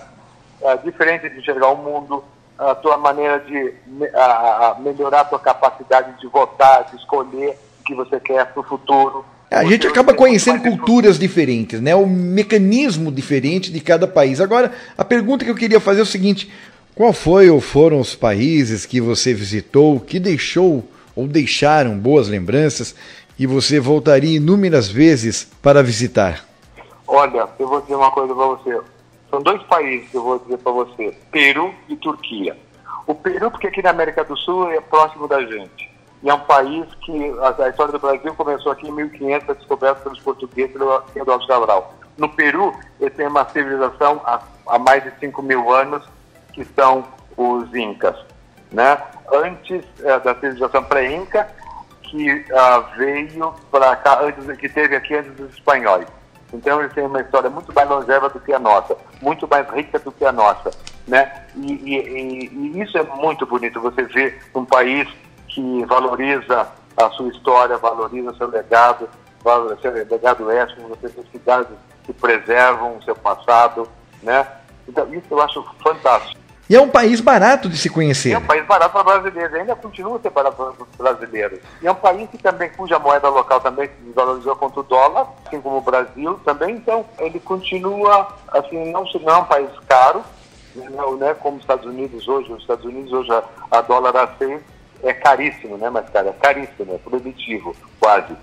uh, 0.62 0.84
diferente 0.84 1.30
de 1.30 1.40
enxergar 1.40 1.70
o 1.70 1.78
mundo, 1.78 2.24
a 2.58 2.76
tua 2.76 2.98
maneira 2.98 3.40
de 3.40 3.58
uh, 3.58 4.82
melhorar 4.82 5.22
a 5.22 5.26
tua 5.26 5.40
capacidade 5.40 6.20
de 6.20 6.28
votar, 6.28 6.86
de 6.86 6.96
escolher 6.98 7.58
o 7.82 7.84
que 7.84 7.96
você 7.96 8.20
quer 8.20 8.46
para 8.46 8.62
o 8.62 8.64
futuro. 8.64 9.26
A 9.50 9.66
gente 9.66 9.86
acaba 9.86 10.14
conhecendo 10.14 10.62
culturas 10.62 11.20
diferentes, 11.20 11.80
né? 11.80 11.94
O 11.94 12.08
mecanismo 12.08 13.12
diferente 13.12 13.72
de 13.72 13.80
cada 13.80 14.08
país. 14.08 14.42
Agora, 14.42 14.72
a 14.98 15.06
pergunta 15.06 15.46
que 15.46 15.52
eu 15.52 15.56
queria 15.56 15.80
fazer 15.80 16.00
é 16.00 16.04
o 16.04 16.08
seguinte: 16.08 16.52
qual 16.96 17.14
foi 17.14 17.50
ou 17.50 17.62
foram 17.62 18.00
os 18.00 18.16
países 18.16 18.86
que 18.86 19.00
você 19.00 19.34
visitou 19.34 20.00
que 20.00 20.20
deixou 20.20 20.84
ou 21.16 21.28
deixaram 21.28 21.98
boas 21.98 22.28
lembranças 22.28 22.96
e 23.38 23.48
você 23.48 23.80
voltaria 23.80 24.38
inúmeras 24.38 24.88
vezes 24.88 25.44
para 25.62 25.84
visitar? 25.84 26.46
Olha, 27.08 27.48
eu 27.60 27.68
vou 27.68 27.82
dizer 27.82 27.96
uma 27.96 28.12
coisa 28.12 28.34
para 28.34 28.46
você. 28.46 28.82
São 29.30 29.42
dois 29.42 29.62
países 29.64 30.10
que 30.10 30.18
eu 30.18 30.24
vou 30.24 30.40
dizer 30.40 30.58
para 30.58 30.72
você: 30.72 31.18
Peru 31.32 31.74
e 31.90 31.96
Turquia. 31.96 32.58
O 33.06 33.16
Peru, 33.16 33.52
porque 33.52 33.68
aqui 33.68 33.82
na 33.82 33.90
América 33.90 34.24
do 34.24 34.38
Sul 34.38 34.72
é 34.72 34.80
próximo 34.80 35.28
da 35.28 35.42
gente. 35.42 35.92
E 36.22 36.30
é 36.30 36.34
um 36.34 36.40
país 36.40 36.86
que 37.04 37.34
a, 37.60 37.68
história 37.68 37.92
do 37.92 38.00
Brasil 38.00 38.34
começou 38.36 38.72
aqui 38.72 38.88
em 38.88 38.92
1500, 38.92 39.46
foi 39.46 39.56
descoberto 39.56 40.04
pelos 40.04 40.20
portugueses 40.20 40.72
pelo 40.72 41.04
Eduardo 41.14 41.46
Cabral. 41.46 41.94
No 42.18 42.30
Peru, 42.30 42.74
eles 43.00 43.14
têm 43.16 43.28
uma 43.28 43.44
civilização 43.50 44.22
há, 44.24 44.40
há 44.68 44.80
mais 44.80 45.04
de 45.04 45.12
5 45.20 45.42
mil 45.42 45.74
anos, 45.74 46.08
que 46.54 46.64
são 46.64 47.04
os 47.36 47.74
Incas. 47.76 48.16
Né? 48.72 48.98
Antes 49.34 49.84
é, 50.02 50.18
da 50.20 50.34
civilização 50.36 50.84
pré-Inca, 50.86 51.50
que 52.14 52.30
uh, 52.32 52.96
veio 52.96 53.56
para 53.72 53.96
cá 53.96 54.22
antes, 54.22 54.46
que 54.58 54.70
teve 54.70 54.96
aqui 54.96 55.16
antes 55.16 55.34
dos 55.34 55.52
espanhóis. 55.52 56.06
Então 56.54 56.80
eles 56.80 56.94
têm 56.94 57.08
uma 57.08 57.20
história 57.20 57.50
muito 57.50 57.74
mais 57.74 57.90
longeva 57.90 58.30
do 58.30 58.40
que 58.40 58.54
a 58.54 58.60
nossa, 58.60 58.96
muito 59.20 59.48
mais 59.48 59.68
rica 59.72 59.98
do 59.98 60.12
que 60.12 60.24
a 60.24 60.32
nossa, 60.32 60.70
né? 61.08 61.48
E, 61.56 61.74
e, 61.74 62.50
e 62.54 62.82
isso 62.82 62.96
é 63.00 63.04
muito 63.04 63.48
bonito. 63.48 63.82
Você 63.82 64.04
vê 64.04 64.40
um 64.54 64.64
país 64.64 65.10
que 65.48 65.84
valoriza 65.86 66.68
a 66.96 67.10
sua 67.10 67.30
história, 67.30 67.78
valoriza 67.78 68.36
seu 68.36 68.48
legado, 68.48 69.10
valoriza 69.44 69.82
seu 69.82 69.92
legado 69.92 70.52
étnico, 70.52 70.90
você 70.90 71.10
tem 71.10 71.26
cidades 71.32 71.76
que 72.04 72.14
preservam 72.14 72.98
o 72.98 73.04
seu 73.04 73.16
passado, 73.16 73.90
né? 74.22 74.46
Então 74.88 75.12
isso 75.12 75.26
eu 75.32 75.42
acho 75.42 75.66
fantástico. 75.84 76.40
E 76.70 76.76
é 76.76 76.82
um 76.82 76.88
país 76.88 77.20
barato 77.20 77.68
de 77.68 77.78
se 77.78 77.90
conhecer. 77.90 78.32
é 78.32 78.38
um 78.38 78.46
país 78.46 78.66
barato 78.66 78.92
para 78.94 79.04
brasileiros, 79.04 79.54
ainda 79.54 79.76
continua 79.76 80.18
a 80.18 80.22
ser 80.22 80.30
barato 80.30 80.56
para 80.56 80.84
os 80.84 80.96
brasileiros. 80.98 81.60
E 81.82 81.88
é 81.88 81.92
um 81.92 81.96
país 81.96 82.30
que 82.30 82.38
também, 82.38 82.70
cuja 82.70 82.98
moeda 82.98 83.28
local 83.28 83.60
também 83.60 83.88
se 83.88 83.94
desvalorizou 84.06 84.56
contra 84.56 84.80
o 84.80 84.84
dólar, 84.84 85.28
assim 85.46 85.60
como 85.60 85.78
o 85.78 85.82
Brasil 85.82 86.40
também, 86.46 86.76
então 86.76 87.06
ele 87.20 87.40
continua, 87.40 88.30
assim, 88.48 88.92
não, 88.92 89.04
não 89.04 89.34
é 89.34 89.38
um 89.38 89.46
país 89.46 89.70
caro, 89.90 90.24
não, 90.74 91.18
né, 91.18 91.34
como 91.34 91.58
os 91.58 91.64
Estados 91.64 91.86
Unidos 91.86 92.28
hoje, 92.28 92.52
os 92.52 92.62
Estados 92.62 92.86
Unidos 92.86 93.12
hoje 93.12 93.32
a, 93.32 93.44
a 93.70 93.82
dólar 93.82 94.16
a 94.16 94.28
100 94.38 94.60
é 95.04 95.14
caríssimo, 95.14 95.78
né, 95.78 95.90
mas 95.90 96.10
cara, 96.10 96.30
é 96.30 96.34
caríssimo, 96.34 96.96
é 96.96 96.98
proibitivo, 96.98 97.76
quase. 98.00 98.34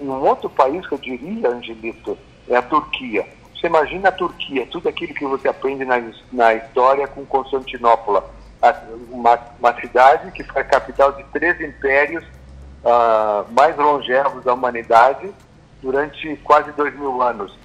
E 0.00 0.04
um 0.04 0.20
outro 0.26 0.50
país 0.50 0.84
que 0.86 0.94
eu 0.94 0.98
diria, 0.98 1.48
Angelito, 1.48 2.18
é 2.48 2.56
a 2.56 2.62
Turquia 2.62 3.24
você 3.62 3.68
imagina 3.68 4.08
a 4.08 4.12
Turquia, 4.12 4.66
tudo 4.66 4.88
aquilo 4.88 5.14
que 5.14 5.24
você 5.24 5.48
aprende 5.48 5.84
na, 5.84 6.02
na 6.32 6.54
história 6.54 7.06
com 7.06 7.24
Constantinopla, 7.24 8.28
uma, 9.08 9.38
uma 9.60 9.80
cidade 9.80 10.32
que 10.32 10.42
foi 10.42 10.62
a 10.62 10.64
capital 10.64 11.12
de 11.12 11.22
três 11.32 11.60
impérios 11.60 12.24
uh, 12.84 13.50
mais 13.52 13.76
longevos 13.76 14.42
da 14.44 14.52
humanidade 14.52 15.32
durante 15.80 16.36
quase 16.38 16.72
dois 16.72 16.92
mil 16.98 17.22
anos, 17.22 17.56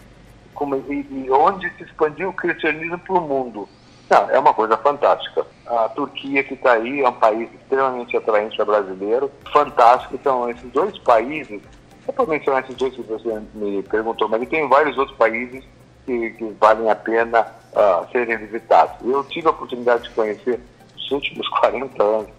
como, 0.53 0.75
e, 0.75 1.07
e 1.09 1.31
onde 1.31 1.67
se 1.77 1.83
expandiu 1.83 2.29
o 2.29 2.33
cristianismo 2.33 2.99
para 2.99 3.15
o 3.15 3.21
mundo. 3.21 3.67
Não, 4.07 4.29
é 4.29 4.37
uma 4.37 4.53
coisa 4.53 4.77
fantástica. 4.77 5.47
A 5.65 5.89
Turquia 5.89 6.43
que 6.43 6.53
está 6.53 6.73
aí 6.73 7.01
é 7.01 7.09
um 7.09 7.13
país 7.13 7.49
extremamente 7.55 8.15
atraente 8.15 8.55
para 8.55 8.65
brasileiro, 8.65 9.31
fantástico. 9.51 10.13
Então, 10.13 10.47
esses 10.47 10.71
dois 10.71 10.97
países, 10.99 11.59
é 12.07 12.11
para 12.11 12.25
mencionar 12.25 12.63
esses 12.63 12.75
dois 12.75 12.93
que 12.93 13.01
você 13.01 13.41
me 13.55 13.81
perguntou, 13.83 14.29
mas 14.29 14.47
tem 14.47 14.67
vários 14.69 14.97
outros 14.97 15.17
países 15.17 15.63
que, 16.07 16.29
que 16.31 16.45
valem 16.59 16.89
a 16.89 16.95
pena 16.95 17.45
uh, 17.73 18.09
serem 18.11 18.37
visitados. 18.37 18.95
Eu 19.05 19.23
tive 19.25 19.47
a 19.47 19.51
oportunidade 19.51 20.03
de 20.03 20.09
conhecer 20.11 20.59
nos 20.95 21.11
últimos 21.11 21.47
40 21.59 22.01
anos, 22.01 22.29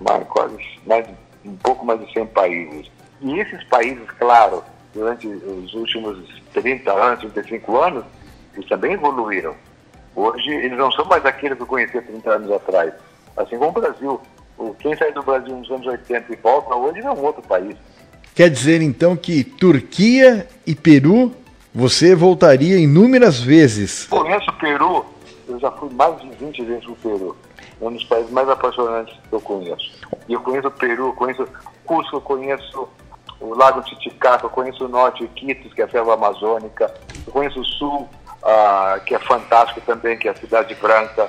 mais, 0.00 0.26
quase, 0.28 0.56
mais, 0.86 1.06
um 1.44 1.56
pouco 1.56 1.84
mais 1.84 2.00
de 2.00 2.12
100 2.12 2.26
países. 2.28 2.90
E 3.20 3.40
esses 3.40 3.64
países, 3.64 4.08
claro, 4.18 4.62
durante 4.94 5.26
os 5.26 5.74
últimos 5.74 6.18
30 6.54 6.92
anos, 6.92 7.20
35 7.20 7.76
anos, 7.82 8.04
eles 8.54 8.68
também 8.68 8.92
evoluíram. 8.92 9.54
Hoje, 10.14 10.50
eles 10.50 10.78
não 10.78 10.90
são 10.92 11.04
mais 11.06 11.24
aqueles 11.26 11.56
que 11.56 11.62
eu 11.62 11.66
conheci 11.66 12.00
30 12.00 12.30
anos 12.30 12.52
atrás. 12.52 12.94
Assim 13.36 13.58
como 13.58 13.70
o 13.70 13.80
Brasil. 13.80 14.20
Quem 14.78 14.96
sai 14.96 15.12
do 15.12 15.22
Brasil 15.22 15.54
nos 15.54 15.70
anos 15.70 15.86
80 15.86 16.32
e 16.32 16.36
volta 16.36 16.74
hoje 16.74 17.00
é 17.00 17.10
um 17.10 17.22
outro 17.22 17.42
país. 17.42 17.76
Quer 18.34 18.48
dizer 18.48 18.80
então 18.80 19.14
que 19.14 19.44
Turquia 19.44 20.48
e 20.66 20.74
Peru 20.74 21.34
você 21.76 22.14
voltaria 22.14 22.78
inúmeras 22.78 23.38
vezes? 23.38 24.06
Conheço 24.06 24.48
o 24.48 24.52
Peru, 24.54 25.04
eu 25.46 25.60
já 25.60 25.70
fui 25.72 25.90
mais 25.92 26.18
de 26.22 26.30
20 26.30 26.64
vezes 26.64 26.86
no 26.86 26.96
Peru. 26.96 27.36
É 27.78 27.84
um 27.84 27.92
dos 27.92 28.02
países 28.04 28.30
mais 28.30 28.48
apaixonantes 28.48 29.14
que 29.28 29.34
eu 29.34 29.40
conheço. 29.42 29.92
E 30.26 30.32
eu 30.32 30.40
conheço 30.40 30.68
o 30.68 30.70
Peru, 30.70 31.12
conheço 31.12 31.46
Cusco, 31.84 32.18
conheço 32.22 32.88
o 33.38 33.54
Lago 33.54 33.82
Titicaca, 33.82 34.48
conheço 34.48 34.86
o 34.86 34.88
norte, 34.88 35.22
Iquitos, 35.24 35.74
que 35.74 35.82
é 35.82 35.84
a 35.84 35.88
selva 35.90 36.14
amazônica, 36.14 36.90
eu 37.26 37.32
conheço 37.34 37.60
o 37.60 37.64
sul, 37.66 38.08
ah, 38.42 38.98
que 39.04 39.14
é 39.14 39.18
fantástico 39.18 39.82
também, 39.82 40.16
que 40.16 40.28
é 40.28 40.30
a 40.30 40.34
Cidade 40.34 40.74
Branca. 40.76 41.28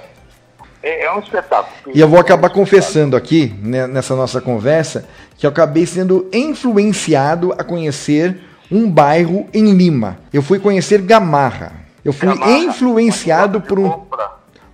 É, 0.82 1.08
é 1.08 1.14
um 1.14 1.20
espetáculo. 1.20 1.94
E 1.94 2.00
eu 2.00 2.08
vou 2.08 2.20
acabar 2.20 2.50
confessando 2.52 3.18
aqui, 3.18 3.54
né, 3.62 3.86
nessa 3.86 4.16
nossa 4.16 4.40
conversa, 4.40 5.10
que 5.38 5.46
eu 5.46 5.50
acabei 5.50 5.86
sendo 5.86 6.30
influenciado 6.32 7.52
a 7.52 7.66
conhecer 7.66 8.48
um 8.72 8.90
bairro 8.90 9.48
em 9.54 9.72
Lima. 9.72 10.18
Eu 10.32 10.42
fui 10.42 10.60
conhecer 10.60 11.02
Gamarra. 11.02 11.74
Eu 12.04 12.14
fui 12.14 12.28
Gamarra, 12.28 12.58
influenciado 12.58 13.62
por, 13.62 13.80
um, 13.80 14.04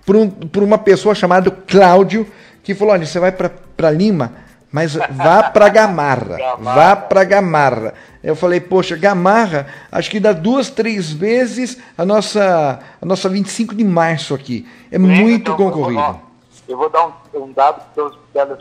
por, 0.04 0.16
um, 0.16 0.30
por 0.30 0.62
uma 0.62 0.78
pessoa 0.78 1.14
chamada 1.14 1.50
Cláudio, 1.50 2.26
que 2.62 2.74
falou: 2.74 2.94
olha, 2.94 3.06
você 3.06 3.18
vai 3.18 3.32
para 3.32 3.90
Lima, 3.90 4.32
mas 4.70 4.94
vá 4.94 5.42
para 5.42 5.68
Gamarra, 5.68 6.36
Gamarra, 6.38 6.74
vá 6.74 6.96
para 6.96 7.24
Gamarra. 7.24 7.94
Eu 8.22 8.34
falei, 8.34 8.60
poxa, 8.60 8.96
Gamarra, 8.96 9.66
acho 9.92 10.10
que 10.10 10.18
dá 10.18 10.32
duas, 10.32 10.70
três 10.70 11.12
vezes 11.12 11.78
a 11.96 12.04
nossa, 12.04 12.80
a 13.00 13.04
nossa 13.04 13.28
25 13.28 13.74
de 13.74 13.84
março 13.84 14.34
aqui. 14.34 14.66
É 14.90 14.96
Sim, 14.96 15.04
muito 15.04 15.50
então, 15.50 15.56
concorrido. 15.56 16.20
Eu 16.66 16.78
vou 16.78 16.88
dar 16.88 17.06
um, 17.06 17.12
um 17.34 17.52
dado 17.52 17.82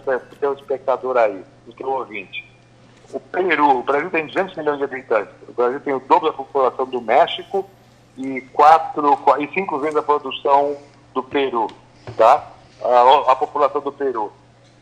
para 0.04 0.18
o 0.18 0.20
teu 0.40 0.54
espectador 0.54 1.16
aí, 1.16 1.42
para 1.78 1.88
o 1.88 1.92
ouvinte. 1.92 2.53
O 3.14 3.20
Peru, 3.20 3.80
o 3.80 3.84
Brasil 3.84 4.10
tem 4.10 4.26
200 4.26 4.56
milhões 4.58 4.80
de 4.80 4.84
habitantes. 4.84 5.34
O 5.48 5.54
Brasil 5.54 5.80
tem 5.80 5.94
o 5.94 6.00
dobro 6.00 6.32
da 6.32 6.36
população 6.36 6.86
do 6.86 7.00
México 7.00 7.70
e 8.18 8.42
quatro 8.42 9.18
e 9.40 9.48
cinco 9.54 9.78
vezes 9.80 9.96
a 9.96 10.02
produção 10.02 10.76
do 11.14 11.22
Peru, 11.22 11.68
tá? 12.18 12.52
A, 12.84 13.32
a 13.32 13.36
população 13.36 13.82
do 13.82 13.92
Peru. 13.92 14.32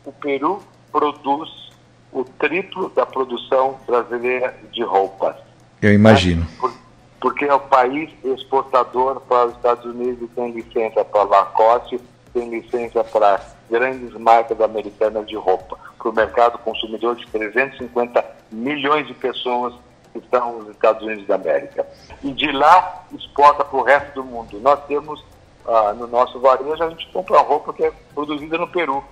O 0.04 0.12
Peru 0.12 0.62
produz 0.90 1.70
o 2.10 2.24
triplo 2.24 2.88
da 2.90 3.06
produção 3.06 3.78
brasileira 3.86 4.54
de 4.70 4.82
roupas. 4.82 5.36
Eu 5.80 5.92
imagino. 5.92 6.42
Né? 6.42 6.48
Por, 6.58 6.72
porque 7.20 7.44
é 7.44 7.54
o 7.54 7.60
país 7.60 8.10
exportador 8.24 9.20
para 9.20 9.46
os 9.46 9.54
Estados 9.54 9.84
Unidos, 9.84 10.28
tem 10.34 10.50
licença 10.50 11.04
para 11.04 11.22
Lacoste, 11.22 12.00
tem 12.32 12.48
licença 12.48 13.04
para 13.04 13.40
grandes 13.70 14.12
marcas 14.14 14.60
americanas 14.60 15.26
de 15.26 15.36
roupa, 15.36 15.78
para 16.02 16.10
o 16.10 16.12
mercado 16.12 16.58
consumidor 16.58 17.14
de 17.14 17.24
350 17.28 18.24
milhões 18.50 19.06
de 19.06 19.14
pessoas 19.14 19.72
que 20.12 20.18
estão 20.18 20.58
nos 20.58 20.70
Estados 20.70 21.02
Unidos 21.02 21.26
da 21.28 21.36
América. 21.36 21.86
E 22.24 22.32
de 22.32 22.50
lá 22.50 23.04
exporta 23.12 23.64
para 23.64 23.78
o 23.78 23.82
resto 23.82 24.14
do 24.14 24.24
mundo. 24.24 24.58
Nós 24.60 24.84
temos, 24.86 25.24
ah, 25.64 25.94
no 25.96 26.08
nosso 26.08 26.40
varejo, 26.40 26.82
a 26.82 26.90
gente 26.90 27.08
compra 27.12 27.38
roupa 27.38 27.72
que 27.72 27.84
é 27.84 27.92
produzida 28.12 28.58
no 28.58 28.66
Peru, 28.66 29.02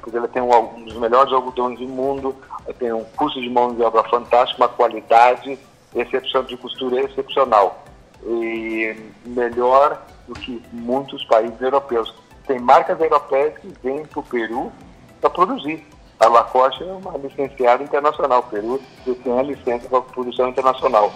porque 0.00 0.16
ela 0.16 0.26
tem 0.26 0.42
um, 0.42 0.50
um 0.50 0.84
dos 0.84 0.96
melhores 0.96 1.32
algodões 1.32 1.78
do 1.78 1.86
mundo, 1.86 2.34
tem 2.78 2.92
um 2.92 3.04
custo 3.16 3.40
de 3.40 3.48
mão 3.48 3.72
de 3.72 3.82
obra 3.82 4.02
fantástico, 4.04 4.60
uma 4.60 4.68
qualidade 4.68 5.56
excepção 5.94 6.42
de 6.42 6.56
costura 6.56 7.00
excepcional. 7.00 7.84
E 8.26 8.96
melhor 9.24 10.02
do 10.26 10.34
que 10.34 10.60
muitos 10.72 11.24
países 11.26 11.60
europeus 11.60 12.12
tem 12.46 12.58
marcas 12.58 12.98
europeias 13.00 13.56
que 13.58 13.72
vêm 13.82 14.04
para 14.04 14.20
o 14.20 14.22
Peru 14.22 14.72
para 15.20 15.30
produzir. 15.30 15.93
A 16.24 16.28
Lacoste 16.28 16.82
é 16.82 16.86
uma 16.86 17.18
licenciada 17.18 17.82
internacional. 17.82 18.40
O 18.40 18.42
Peru 18.44 18.80
tem 19.22 19.38
a 19.38 19.42
licença 19.42 19.86
para 19.90 20.00
produção 20.00 20.48
internacional 20.48 21.12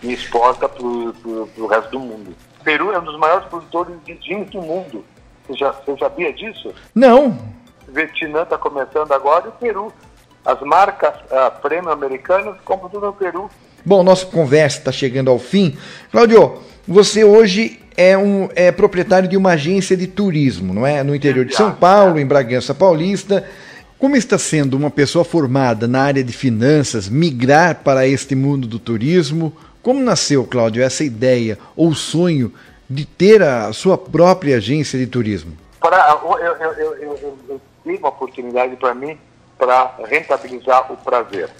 e 0.00 0.12
exporta 0.12 0.68
para 0.68 0.84
o 0.84 1.66
resto 1.68 1.90
do 1.90 1.98
mundo. 1.98 2.32
O 2.60 2.64
Peru 2.64 2.92
é 2.92 3.00
um 3.00 3.04
dos 3.04 3.18
maiores 3.18 3.48
produtores 3.48 3.96
de 4.04 4.14
jeans 4.14 4.48
do 4.50 4.62
mundo. 4.62 5.04
Você, 5.44 5.58
já, 5.58 5.72
você 5.72 5.98
sabia 5.98 6.32
disso? 6.32 6.72
Não. 6.94 7.36
O 7.88 7.92
Vietnã 7.92 8.42
está 8.42 8.56
começando 8.56 9.10
agora 9.10 9.46
e 9.46 9.48
o 9.48 9.52
Peru. 9.52 9.92
As 10.44 10.60
marcas 10.60 11.16
uh, 11.16 11.60
premium 11.60 11.90
americanas 11.90 12.56
compram 12.64 12.88
tudo 12.88 13.06
no 13.06 13.12
Peru. 13.12 13.50
Bom, 13.84 14.04
nossa 14.04 14.24
conversa 14.24 14.78
está 14.78 14.92
chegando 14.92 15.32
ao 15.32 15.40
fim. 15.40 15.76
Claudio, 16.12 16.62
você 16.86 17.24
hoje 17.24 17.82
é, 17.96 18.16
um, 18.16 18.48
é 18.54 18.70
proprietário 18.70 19.28
de 19.28 19.36
uma 19.36 19.54
agência 19.54 19.96
de 19.96 20.06
turismo, 20.06 20.72
não 20.72 20.86
é? 20.86 21.02
No 21.02 21.12
interior 21.12 21.44
de 21.44 21.56
São 21.56 21.72
Paulo, 21.72 22.20
em 22.20 22.26
Bragança 22.26 22.72
Paulista. 22.72 23.44
Como 23.98 24.14
está 24.14 24.38
sendo 24.38 24.76
uma 24.76 24.92
pessoa 24.92 25.24
formada 25.24 25.88
na 25.88 26.00
área 26.00 26.22
de 26.22 26.32
finanças 26.32 27.08
migrar 27.08 27.82
para 27.82 28.06
este 28.06 28.36
mundo 28.36 28.68
do 28.68 28.78
turismo? 28.78 29.52
Como 29.82 30.00
nasceu, 30.00 30.46
Cláudio, 30.46 30.84
essa 30.84 31.02
ideia 31.02 31.58
ou 31.74 31.92
sonho 31.92 32.54
de 32.88 33.04
ter 33.04 33.42
a 33.42 33.72
sua 33.72 33.98
própria 33.98 34.58
agência 34.58 34.96
de 34.96 35.08
turismo? 35.08 35.52
Para, 35.80 36.16
eu, 36.22 36.38
eu, 36.38 36.72
eu, 36.74 36.94
eu, 36.94 37.38
eu 37.48 37.60
tive 37.82 37.98
uma 37.98 38.10
oportunidade 38.10 38.76
para 38.76 38.94
mim 38.94 39.18
para 39.58 39.92
rentabilizar 40.04 40.92
o 40.92 40.96
prazer. 40.98 41.50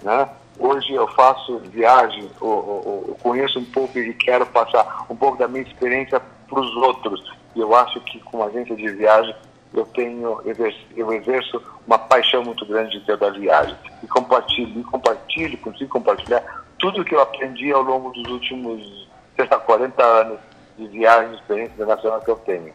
Né? 0.00 0.28
Hoje 0.60 0.94
eu 0.94 1.08
faço 1.08 1.58
viagem, 1.72 2.30
eu, 2.40 3.04
eu, 3.08 3.16
conheço 3.20 3.58
um 3.58 3.64
pouco 3.64 3.98
e 3.98 4.14
quero 4.14 4.46
passar 4.46 5.06
um 5.10 5.16
pouco 5.16 5.36
da 5.36 5.48
minha 5.48 5.64
experiência 5.64 6.20
para 6.48 6.60
os 6.60 6.76
outros. 6.76 7.20
E 7.56 7.60
eu 7.60 7.74
acho 7.74 8.00
que 8.02 8.20
com 8.20 8.44
agência 8.44 8.76
de 8.76 8.88
viagem 8.90 9.34
eu 9.72 9.84
tenho, 9.86 10.40
eu 10.96 11.12
exerço 11.12 11.62
uma 11.86 11.98
paixão 11.98 12.42
muito 12.42 12.64
grande 12.66 12.98
de 12.98 13.06
ter 13.06 13.16
da 13.16 13.30
viagem. 13.30 13.76
E 14.02 14.06
compartilho, 14.06 14.80
e 14.80 14.84
compartilho, 14.84 15.58
consigo 15.58 15.90
compartilhar 15.90 16.42
tudo 16.78 17.04
que 17.04 17.14
eu 17.14 17.20
aprendi 17.20 17.72
ao 17.72 17.82
longo 17.82 18.10
dos 18.10 18.30
últimos, 18.30 19.08
sei 19.36 19.46
lá, 19.50 19.58
40 19.58 20.02
anos 20.02 20.38
de 20.76 20.86
viagem, 20.88 21.30
de 21.30 21.36
experiência 21.36 21.74
internacional 21.74 22.20
que 22.20 22.30
eu 22.30 22.36
tenho. 22.36 22.72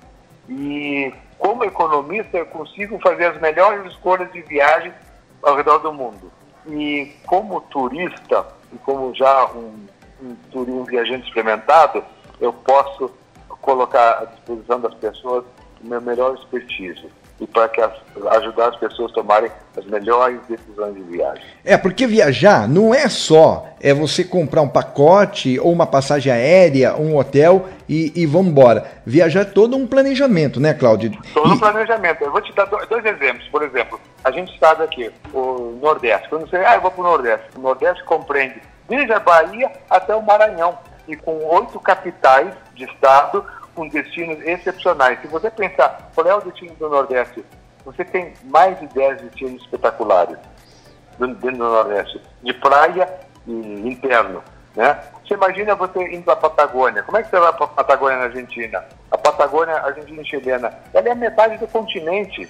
E 0.50 1.14
como 1.38 1.64
economista 1.64 2.38
eu 2.38 2.46
consigo 2.48 3.00
fazer 3.00 3.26
as 3.26 3.42
melhores 3.42 3.92
escolhas 3.92 4.32
de 4.32 4.42
viagem 4.42 4.94
ao 5.42 5.56
redor 5.56 5.80
do 5.80 5.94
mundo. 5.94 6.32
E 6.68 7.14
como 7.26 7.62
turista, 7.62 8.46
e 8.72 8.78
como 8.80 9.14
já 9.16 9.46
um, 9.48 9.88
um, 10.22 10.38
um 10.56 10.84
viajante 10.84 11.28
experimentado, 11.28 12.04
eu 12.40 12.54
posso 12.54 13.12
colocar 13.62 14.20
à 14.20 14.26
disposição 14.26 14.80
das 14.80 14.94
pessoas 14.96 15.46
meu 15.84 16.02
melhor 16.02 16.36
expertise 16.36 17.06
e 17.40 17.48
para 17.48 17.68
que 17.68 17.82
as, 17.82 17.92
ajudar 18.38 18.70
as 18.70 18.76
pessoas 18.78 19.12
a 19.12 19.16
tomarem 19.16 19.52
as 19.76 19.86
melhores 19.86 20.40
decisões 20.48 20.96
de 20.96 21.02
viagem. 21.04 21.44
É, 21.66 21.78
porque 21.78 22.08
viajar 22.08 22.68
não 22.68 22.94
é 22.94 23.10
só 23.10 23.68
é 23.82 23.94
você 23.94 24.24
comprar 24.24 24.62
um 24.62 24.68
pacote 24.68 25.60
ou 25.60 25.72
uma 25.72 25.86
passagem 25.86 26.32
aérea, 26.32 26.96
um 26.96 27.18
hotel 27.18 27.68
e, 27.90 28.14
e 28.16 28.26
vamos 28.26 28.52
embora. 28.52 28.90
Viajar 29.06 29.42
é 29.42 29.46
todo 29.46 29.76
um 29.76 29.86
planejamento, 29.86 30.60
né, 30.60 30.74
Cláudio? 30.74 31.12
Todo 31.34 31.50
e... 31.50 31.54
um 31.54 31.60
planejamento. 31.60 32.24
Eu 32.24 32.32
vou 32.32 32.42
te 32.42 32.54
dar 32.54 32.66
dois 32.66 33.06
exemplos. 33.06 33.48
Por 33.50 33.64
exemplo, 33.64 34.00
a 34.24 34.32
gente 34.32 34.58
sabe 34.58 34.84
aqui, 34.84 35.12
o 35.34 35.78
Nordeste. 35.82 36.30
Quando 36.30 36.50
você, 36.50 36.58
ah, 36.58 36.76
eu 36.76 36.82
vou 36.82 36.92
para 36.92 37.02
o 37.02 37.04
Nordeste. 37.04 37.48
O 37.58 37.60
Nordeste 37.60 38.04
compreende 38.06 38.62
desde 38.88 39.12
a 39.12 39.20
Bahia 39.20 39.72
até 39.90 40.16
o 40.16 40.22
Maranhão. 40.22 40.78
E 41.06 41.18
com 41.18 41.38
oito 41.44 41.78
capitais 41.82 42.54
de 42.74 42.86
estado, 42.86 43.46
com 43.76 43.88
destinos 43.88 44.40
excepcionais. 44.46 45.20
Se 45.22 45.28
você 45.28 45.50
pensar 45.50 46.10
qual 46.14 46.28
é 46.28 46.36
o 46.36 46.42
destino 46.42 46.74
do 46.76 46.90
Nordeste, 46.90 47.44
você 47.86 48.06
tem 48.06 48.34
mais 48.46 48.80
de 48.80 48.88
10 48.88 49.22
destinos 49.22 49.62
espetaculares 49.62 50.38
dentro 51.20 51.36
do 51.40 51.52
Nordeste, 51.52 52.22
de 52.42 52.54
praia 52.54 53.08
e 53.46 53.52
interno. 53.88 54.44
Né? 54.76 55.00
Você 55.24 55.36
imagina 55.36 55.76
você 55.76 56.02
indo 56.14 56.24
para 56.24 56.34
a 56.34 56.38
Patagônia. 56.38 57.04
Como 57.04 57.18
é 57.18 57.24
que 57.24 57.30
você 57.30 57.40
vai 57.40 57.54
para 57.54 57.66
a 57.66 57.70
Patagônia 57.70 58.18
na 58.18 58.24
Argentina? 58.26 58.84
A 59.12 59.18
Patagônia 59.18 59.76
argentina 59.76 60.24
chilena, 60.24 60.74
ela 60.94 61.10
é 61.10 61.16
metade 61.16 61.58
do 61.58 61.68
continente. 61.68 62.50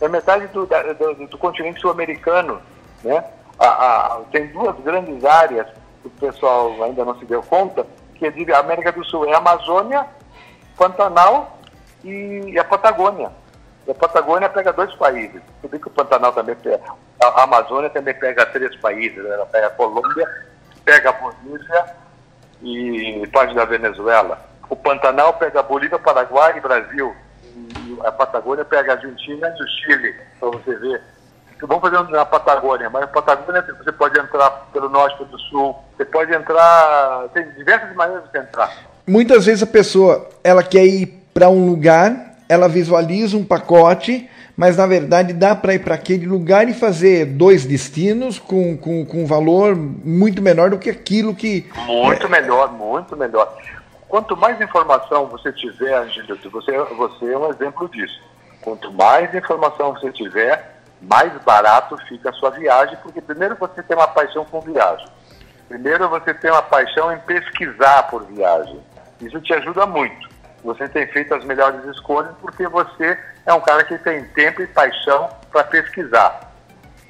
É 0.00 0.08
metade 0.08 0.46
do, 0.48 0.66
do, 0.66 1.26
do 1.26 1.38
continente 1.38 1.80
sul-americano. 1.80 2.62
Né? 3.02 3.24
A, 3.58 3.66
a, 3.66 4.20
tem 4.30 4.46
duas 4.48 4.78
grandes 4.80 5.24
áreas 5.24 5.66
que 6.02 6.06
o 6.06 6.10
pessoal 6.10 6.72
ainda 6.84 7.04
não 7.04 7.18
se 7.18 7.24
deu 7.24 7.42
conta, 7.42 7.84
que 8.14 8.26
é 8.26 8.54
a 8.54 8.60
América 8.60 8.92
do 8.92 9.04
Sul 9.04 9.26
é 9.26 9.34
a 9.34 9.38
Amazônia 9.38 10.06
Pantanal 10.78 11.58
e 12.04 12.56
a 12.58 12.64
Patagônia. 12.64 13.30
E 13.86 13.90
a 13.90 13.94
Patagônia 13.94 14.48
pega 14.48 14.72
dois 14.72 14.94
países. 14.94 15.42
Você 15.60 15.68
vê 15.68 15.78
que 15.78 15.88
o 15.88 15.90
Pantanal 15.90 16.32
também 16.32 16.54
pega. 16.54 16.84
A 17.20 17.42
Amazônia 17.42 17.90
também 17.90 18.14
pega 18.14 18.46
três 18.46 18.74
países. 18.76 19.22
Né? 19.22 19.30
Ela 19.30 19.46
pega 19.46 19.66
a 19.66 19.70
Colômbia, 19.70 20.46
pega 20.84 21.10
a 21.10 21.12
Bolívia 21.12 21.84
e 22.62 23.26
parte 23.32 23.54
da 23.54 23.64
Venezuela. 23.64 24.38
O 24.70 24.76
Pantanal 24.76 25.34
pega 25.34 25.60
a 25.60 25.64
Bolívia, 25.64 25.98
Paraguai 25.98 26.56
e 26.56 26.60
Brasil. 26.60 27.14
E 27.56 27.98
a 28.04 28.12
Patagônia 28.12 28.64
pega 28.64 28.92
a 28.92 28.94
Argentina 28.94 29.48
e 29.58 29.62
o 29.62 29.66
Chile, 29.66 30.14
para 30.38 30.50
você 30.50 30.76
ver. 30.76 31.02
Vamos 31.60 31.80
fazer 31.80 32.00
na 32.10 32.24
Patagônia, 32.24 32.88
mas 32.88 33.02
a 33.02 33.08
Patagônia 33.08 33.62
você 33.62 33.90
pode 33.90 34.16
entrar 34.16 34.48
pelo 34.72 34.88
norte, 34.88 35.16
pelo 35.16 35.36
sul, 35.40 35.76
você 35.96 36.04
pode 36.04 36.32
entrar, 36.32 37.28
tem 37.34 37.50
diversas 37.54 37.92
maneiras 37.96 38.30
de 38.30 38.38
entrar 38.38 38.70
muitas 39.08 39.46
vezes 39.46 39.62
a 39.62 39.66
pessoa 39.66 40.28
ela 40.44 40.62
quer 40.62 40.84
ir 40.84 41.06
para 41.32 41.48
um 41.48 41.66
lugar, 41.66 42.36
ela 42.48 42.68
visualiza 42.68 43.36
um 43.36 43.44
pacote, 43.44 44.28
mas 44.56 44.76
na 44.76 44.86
verdade 44.86 45.32
dá 45.32 45.54
para 45.54 45.74
ir 45.74 45.78
para 45.78 45.94
aquele 45.94 46.26
lugar 46.26 46.68
e 46.68 46.74
fazer 46.74 47.24
dois 47.24 47.64
destinos 47.64 48.38
com, 48.38 48.76
com, 48.76 49.04
com 49.06 49.22
um 49.22 49.26
valor 49.26 49.76
muito 49.76 50.42
menor 50.42 50.70
do 50.70 50.78
que 50.78 50.90
aquilo 50.90 51.34
que. 51.34 51.70
Muito 51.86 52.26
é... 52.26 52.28
melhor, 52.28 52.72
muito 52.72 53.16
melhor. 53.16 53.56
Quanto 54.08 54.36
mais 54.36 54.60
informação 54.60 55.26
você 55.26 55.52
tiver, 55.52 55.94
Angelito, 55.94 56.48
você, 56.50 56.72
você 56.78 57.32
é 57.32 57.38
um 57.38 57.50
exemplo 57.50 57.88
disso. 57.88 58.20
Quanto 58.62 58.92
mais 58.92 59.32
informação 59.34 59.92
você 59.92 60.10
tiver, 60.10 60.80
mais 61.00 61.32
barato 61.42 61.96
fica 62.08 62.30
a 62.30 62.32
sua 62.32 62.50
viagem, 62.50 62.96
porque 63.02 63.20
primeiro 63.20 63.54
você 63.54 63.82
tem 63.82 63.96
uma 63.96 64.08
paixão 64.08 64.44
com 64.44 64.60
viagem. 64.60 65.06
Primeiro 65.68 66.08
você 66.08 66.32
tem 66.32 66.50
uma 66.50 66.62
paixão 66.62 67.12
em 67.12 67.18
pesquisar 67.20 68.04
por 68.04 68.24
viagem. 68.24 68.80
Isso 69.20 69.40
te 69.40 69.52
ajuda 69.54 69.86
muito. 69.86 70.28
Você 70.64 70.88
tem 70.88 71.06
feito 71.08 71.34
as 71.34 71.44
melhores 71.44 71.84
escolhas 71.84 72.34
porque 72.40 72.66
você 72.68 73.18
é 73.46 73.52
um 73.52 73.60
cara 73.60 73.84
que 73.84 73.96
tem 73.98 74.24
tempo 74.28 74.62
e 74.62 74.66
paixão 74.66 75.28
para 75.50 75.64
pesquisar. 75.64 76.52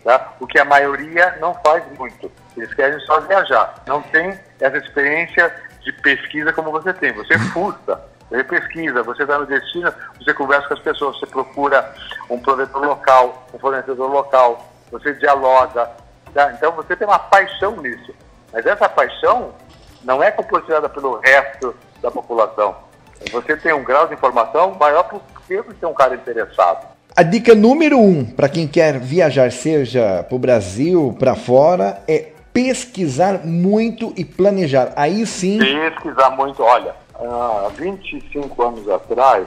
Tá? 0.04 0.32
O 0.40 0.46
que 0.46 0.58
a 0.58 0.64
maioria 0.64 1.36
não 1.40 1.54
faz 1.54 1.82
muito. 1.98 2.30
Eles 2.56 2.72
querem 2.74 2.98
só 3.00 3.20
viajar. 3.20 3.74
Não 3.86 4.02
tem 4.02 4.38
essa 4.60 4.76
experiência 4.76 5.54
de 5.82 5.92
pesquisa 5.92 6.52
como 6.52 6.70
você 6.70 6.92
tem. 6.92 7.12
Você 7.12 7.38
fuça, 7.38 8.00
você 8.30 8.44
pesquisa, 8.44 9.02
você 9.02 9.22
está 9.22 9.38
no 9.38 9.46
destino, 9.46 9.92
você 10.18 10.34
conversa 10.34 10.68
com 10.68 10.74
as 10.74 10.80
pessoas, 10.80 11.18
você 11.18 11.26
procura 11.26 11.94
um 12.28 12.38
provedor 12.38 12.84
local, 12.84 13.46
um 13.52 13.58
fornecedor 13.58 14.10
local, 14.10 14.70
você 14.90 15.14
dialoga. 15.14 15.90
Tá? 16.34 16.52
Então 16.52 16.72
você 16.72 16.94
tem 16.94 17.06
uma 17.06 17.18
paixão 17.18 17.76
nisso. 17.80 18.14
Mas 18.52 18.66
essa 18.66 18.88
paixão 18.88 19.54
não 20.04 20.22
é 20.22 20.30
compartilhada 20.30 20.88
pelo 20.88 21.18
resto 21.20 21.74
da 22.02 22.10
população. 22.10 22.74
Você 23.32 23.56
tem 23.56 23.72
um 23.72 23.82
grau 23.82 24.06
de 24.06 24.14
informação 24.14 24.74
maior 24.78 25.04
porque 25.04 25.60
você 25.62 25.84
é 25.84 25.88
um 25.88 25.94
cara 25.94 26.14
interessado. 26.14 26.86
A 27.16 27.22
dica 27.22 27.54
número 27.54 27.98
um 27.98 28.24
para 28.24 28.48
quem 28.48 28.68
quer 28.68 28.98
viajar, 28.98 29.50
seja 29.50 30.22
para 30.22 30.36
o 30.36 30.38
Brasil, 30.38 31.16
para 31.18 31.34
fora, 31.34 32.00
é 32.06 32.32
pesquisar 32.52 33.44
muito 33.44 34.12
e 34.16 34.24
planejar. 34.24 34.92
Aí 34.94 35.26
sim. 35.26 35.58
Pesquisar 35.58 36.30
muito. 36.30 36.62
Olha, 36.62 36.94
há 37.14 37.70
25 37.74 38.62
anos 38.62 38.88
atrás, 38.88 39.46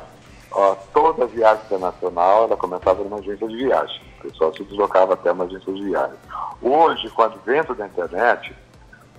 ó, 0.52 0.76
toda 0.94 1.26
viagem 1.28 1.64
internacional 1.66 2.46
ela 2.46 2.58
começava 2.58 3.04
numa 3.04 3.20
agência 3.20 3.48
de 3.48 3.56
viagem. 3.56 4.02
O 4.20 4.24
pessoal 4.24 4.54
se 4.54 4.64
deslocava 4.64 5.14
até 5.14 5.32
uma 5.32 5.46
agência 5.46 5.72
de 5.74 5.84
viagem. 5.84 6.18
Hoje, 6.62 7.10
com 7.10 7.22
o 7.22 7.26
advento 7.26 7.74
da 7.74 7.86
internet, 7.86 8.54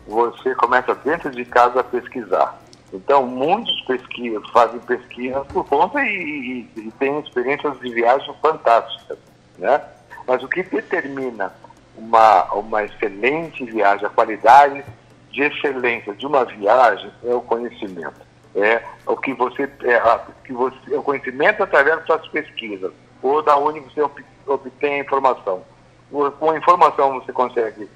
você 0.06 0.54
começa 0.54 0.94
dentro 0.94 1.30
de 1.30 1.44
casa 1.44 1.80
a 1.80 1.84
pesquisar. 1.84 2.58
Então, 2.92 3.26
muitos 3.26 3.80
pesquisas, 3.82 4.48
fazem 4.50 4.78
pesquisas 4.80 5.46
por 5.46 5.64
conta 5.66 6.00
e, 6.04 6.68
e, 6.76 6.80
e 6.80 6.90
têm 6.98 7.18
experiências 7.20 7.78
de 7.80 7.88
viagem 7.92 8.34
fantásticas. 8.42 9.18
Né? 9.58 9.80
Mas 10.26 10.42
o 10.42 10.48
que 10.48 10.62
determina 10.62 11.52
uma, 11.96 12.52
uma 12.52 12.84
excelente 12.84 13.64
viagem, 13.64 14.06
a 14.06 14.10
qualidade 14.10 14.84
de 15.30 15.42
excelência 15.42 16.14
de 16.14 16.26
uma 16.26 16.44
viagem 16.44 17.10
é 17.24 17.34
o 17.34 17.40
conhecimento. 17.40 18.20
É 18.54 18.82
o 19.06 19.16
que 19.16 19.32
você, 19.32 19.68
é, 19.84 19.96
a, 19.96 20.20
que 20.44 20.52
você, 20.52 20.76
é 20.90 20.98
o 20.98 21.02
conhecimento 21.02 21.62
através 21.62 21.96
das 21.96 22.06
suas 22.06 22.28
pesquisas, 22.28 22.92
ou 23.22 23.42
da 23.42 23.56
onde 23.56 23.80
você 23.80 24.02
obtém 24.46 24.94
a 24.94 25.04
informação. 25.04 25.62
Com 26.10 26.50
a 26.50 26.58
informação 26.58 27.14
você 27.20 27.32
consegue 27.32 27.88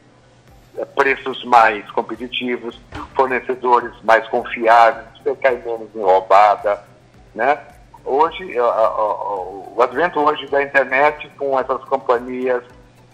preços 0.95 1.45
mais 1.45 1.89
competitivos, 1.91 2.81
fornecedores 3.15 3.93
mais 4.03 4.27
confiáveis, 4.29 5.07
você 5.23 5.35
cai 5.37 5.57
menos 5.57 5.89
em 5.95 6.01
roubada, 6.01 6.83
né? 7.35 7.59
Hoje, 8.05 8.55
o 8.61 9.83
advento 9.83 10.21
hoje 10.21 10.47
da 10.47 10.63
internet 10.63 11.29
com 11.37 11.59
essas 11.59 11.83
companhias 11.85 12.63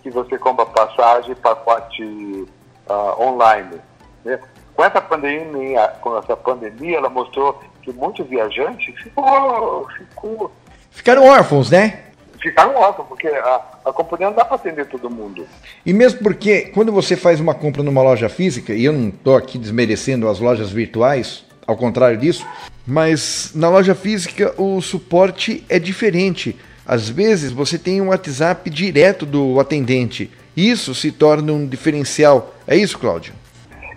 que 0.02 0.10
você 0.10 0.36
compra 0.36 0.66
passagem, 0.66 1.34
pacote 1.36 2.02
uh, 2.02 3.22
online. 3.22 3.80
Né? 4.22 4.38
Com 4.74 4.84
essa 4.84 5.00
pandemia, 5.00 5.88
com 6.00 6.18
essa 6.18 6.36
pandemia, 6.36 6.98
ela 6.98 7.08
mostrou 7.08 7.58
que 7.80 7.92
muitos 7.92 8.26
viajantes 8.26 8.94
ficou, 9.00 9.88
ficou 9.96 10.52
ficaram 10.90 11.24
órfãos, 11.24 11.70
né? 11.70 12.11
Ficaram 12.42 12.74
órfãos, 12.74 13.06
porque 13.08 13.28
a, 13.28 13.60
a 13.84 13.92
companhia 13.92 14.26
não 14.26 14.36
dá 14.36 14.44
para 14.44 14.56
atender 14.56 14.86
todo 14.86 15.08
mundo. 15.08 15.46
E 15.86 15.92
mesmo 15.92 16.20
porque 16.20 16.62
quando 16.74 16.90
você 16.92 17.16
faz 17.16 17.38
uma 17.40 17.54
compra 17.54 17.82
numa 17.82 18.02
loja 18.02 18.28
física, 18.28 18.74
e 18.74 18.84
eu 18.84 18.92
não 18.92 19.08
estou 19.08 19.36
aqui 19.36 19.56
desmerecendo 19.56 20.28
as 20.28 20.40
lojas 20.40 20.70
virtuais, 20.70 21.44
ao 21.66 21.76
contrário 21.76 22.18
disso, 22.18 22.44
mas 22.86 23.52
na 23.54 23.68
loja 23.68 23.94
física 23.94 24.52
o 24.60 24.80
suporte 24.80 25.64
é 25.68 25.78
diferente. 25.78 26.58
Às 26.84 27.08
vezes 27.08 27.52
você 27.52 27.78
tem 27.78 28.00
um 28.00 28.08
WhatsApp 28.08 28.68
direto 28.68 29.24
do 29.24 29.60
atendente. 29.60 30.30
Isso 30.56 30.94
se 30.94 31.12
torna 31.12 31.52
um 31.52 31.66
diferencial. 31.66 32.52
É 32.66 32.76
isso, 32.76 32.98
Cláudio? 32.98 33.32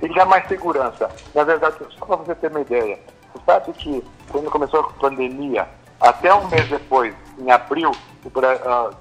E 0.02 0.08
dá 0.14 0.24
mais 0.24 0.48
segurança. 0.48 1.10
Na 1.34 1.44
verdade, 1.44 1.78
só 1.98 2.06
para 2.06 2.16
você 2.18 2.36
ter 2.36 2.52
uma 2.52 2.62
ideia, 2.62 3.00
você 3.34 3.44
sabe 3.46 3.74
que 3.74 4.04
quando 4.30 4.52
começou 4.52 4.82
a 4.82 4.84
pandemia, 4.84 5.68
até 6.00 6.34
um 6.34 6.48
mês 6.48 6.70
depois, 6.70 7.14
em 7.38 7.52
abril, 7.52 7.92
uh, 8.26 8.96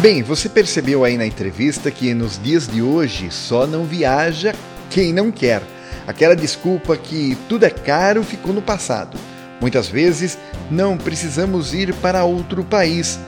Bem, 0.00 0.20
você 0.20 0.48
percebeu 0.48 1.04
aí 1.04 1.16
na 1.16 1.24
entrevista 1.24 1.88
que 1.88 2.12
nos 2.12 2.42
dias 2.42 2.66
de 2.66 2.82
hoje 2.82 3.30
só 3.30 3.68
não 3.68 3.84
viaja 3.84 4.52
quem 4.90 5.12
não 5.12 5.30
quer. 5.30 5.62
Aquela 6.06 6.34
desculpa 6.34 6.96
que 6.96 7.36
tudo 7.48 7.64
é 7.64 7.70
caro 7.70 8.22
ficou 8.22 8.52
no 8.52 8.62
passado. 8.62 9.16
Muitas 9.60 9.88
vezes 9.88 10.36
não 10.70 10.96
precisamos 10.98 11.72
ir 11.72 11.94
para 11.94 12.24
outro 12.24 12.64
país. 12.64 13.18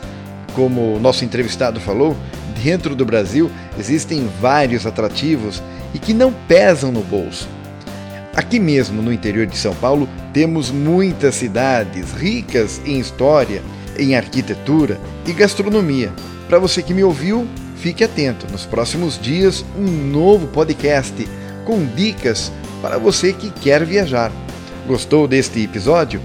Como 0.55 0.95
o 0.95 1.01
nosso 1.01 1.25
entrevistado 1.25 1.81
falou, 1.81 2.17
dentro 2.63 2.95
do 2.95 3.05
Brasil 3.05 3.51
existem 3.79 4.29
vários 4.41 4.87
atrativos 4.87 5.63
e 5.93 5.99
que 5.99 6.13
não 6.13 6.33
pesam 6.49 6.91
no 6.91 7.03
bolso. 7.03 7.49
Aqui 8.35 8.59
mesmo 8.59 9.01
no 9.01 9.13
interior 9.13 9.47
de 9.47 9.57
São 9.57 9.75
Paulo 9.77 10.09
temos 10.33 10.71
muitas 10.71 11.37
cidades 11.37 12.13
ricas 12.13 12.81
em 12.85 12.99
história, 12.99 13.63
em 13.97 14.17
arquitetura 14.17 15.01
e 15.25 15.33
gastronomia. 15.33 16.13
Para 16.49 16.59
você 16.59 16.83
que 16.83 16.93
me 16.93 17.05
ouviu, 17.05 17.47
fique 17.77 18.03
atento. 18.03 18.51
Nos 18.51 18.67
próximos 18.67 19.21
dias, 19.21 19.65
um 19.79 19.85
novo 19.85 20.49
podcast 20.49 21.29
com 21.65 21.87
dicas 21.87 22.51
para 22.85 22.99
você 22.99 23.33
que 23.33 23.49
quer 23.49 23.83
viajar. 23.83 24.31
Gostou 24.87 25.27
deste 25.27 25.65
episódio? 25.65 26.21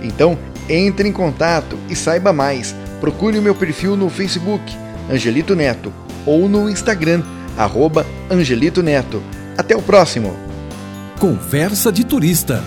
Então, 0.00 0.38
entre 0.68 1.08
em 1.08 1.12
contato 1.12 1.76
e 1.90 1.96
saiba 1.96 2.32
mais. 2.32 2.72
Procure 3.00 3.36
o 3.36 3.42
meu 3.42 3.52
perfil 3.52 3.96
no 3.96 4.08
Facebook, 4.08 4.62
Angelito 5.10 5.56
Neto, 5.56 5.92
ou 6.24 6.48
no 6.48 6.70
Instagram, 6.70 7.20
arroba 7.58 8.06
Angelito 8.30 8.80
Neto. 8.80 9.20
Até 9.58 9.76
o 9.76 9.82
próximo! 9.82 10.36
Conversa 11.18 11.90
de 11.90 12.04
Turista. 12.04 12.62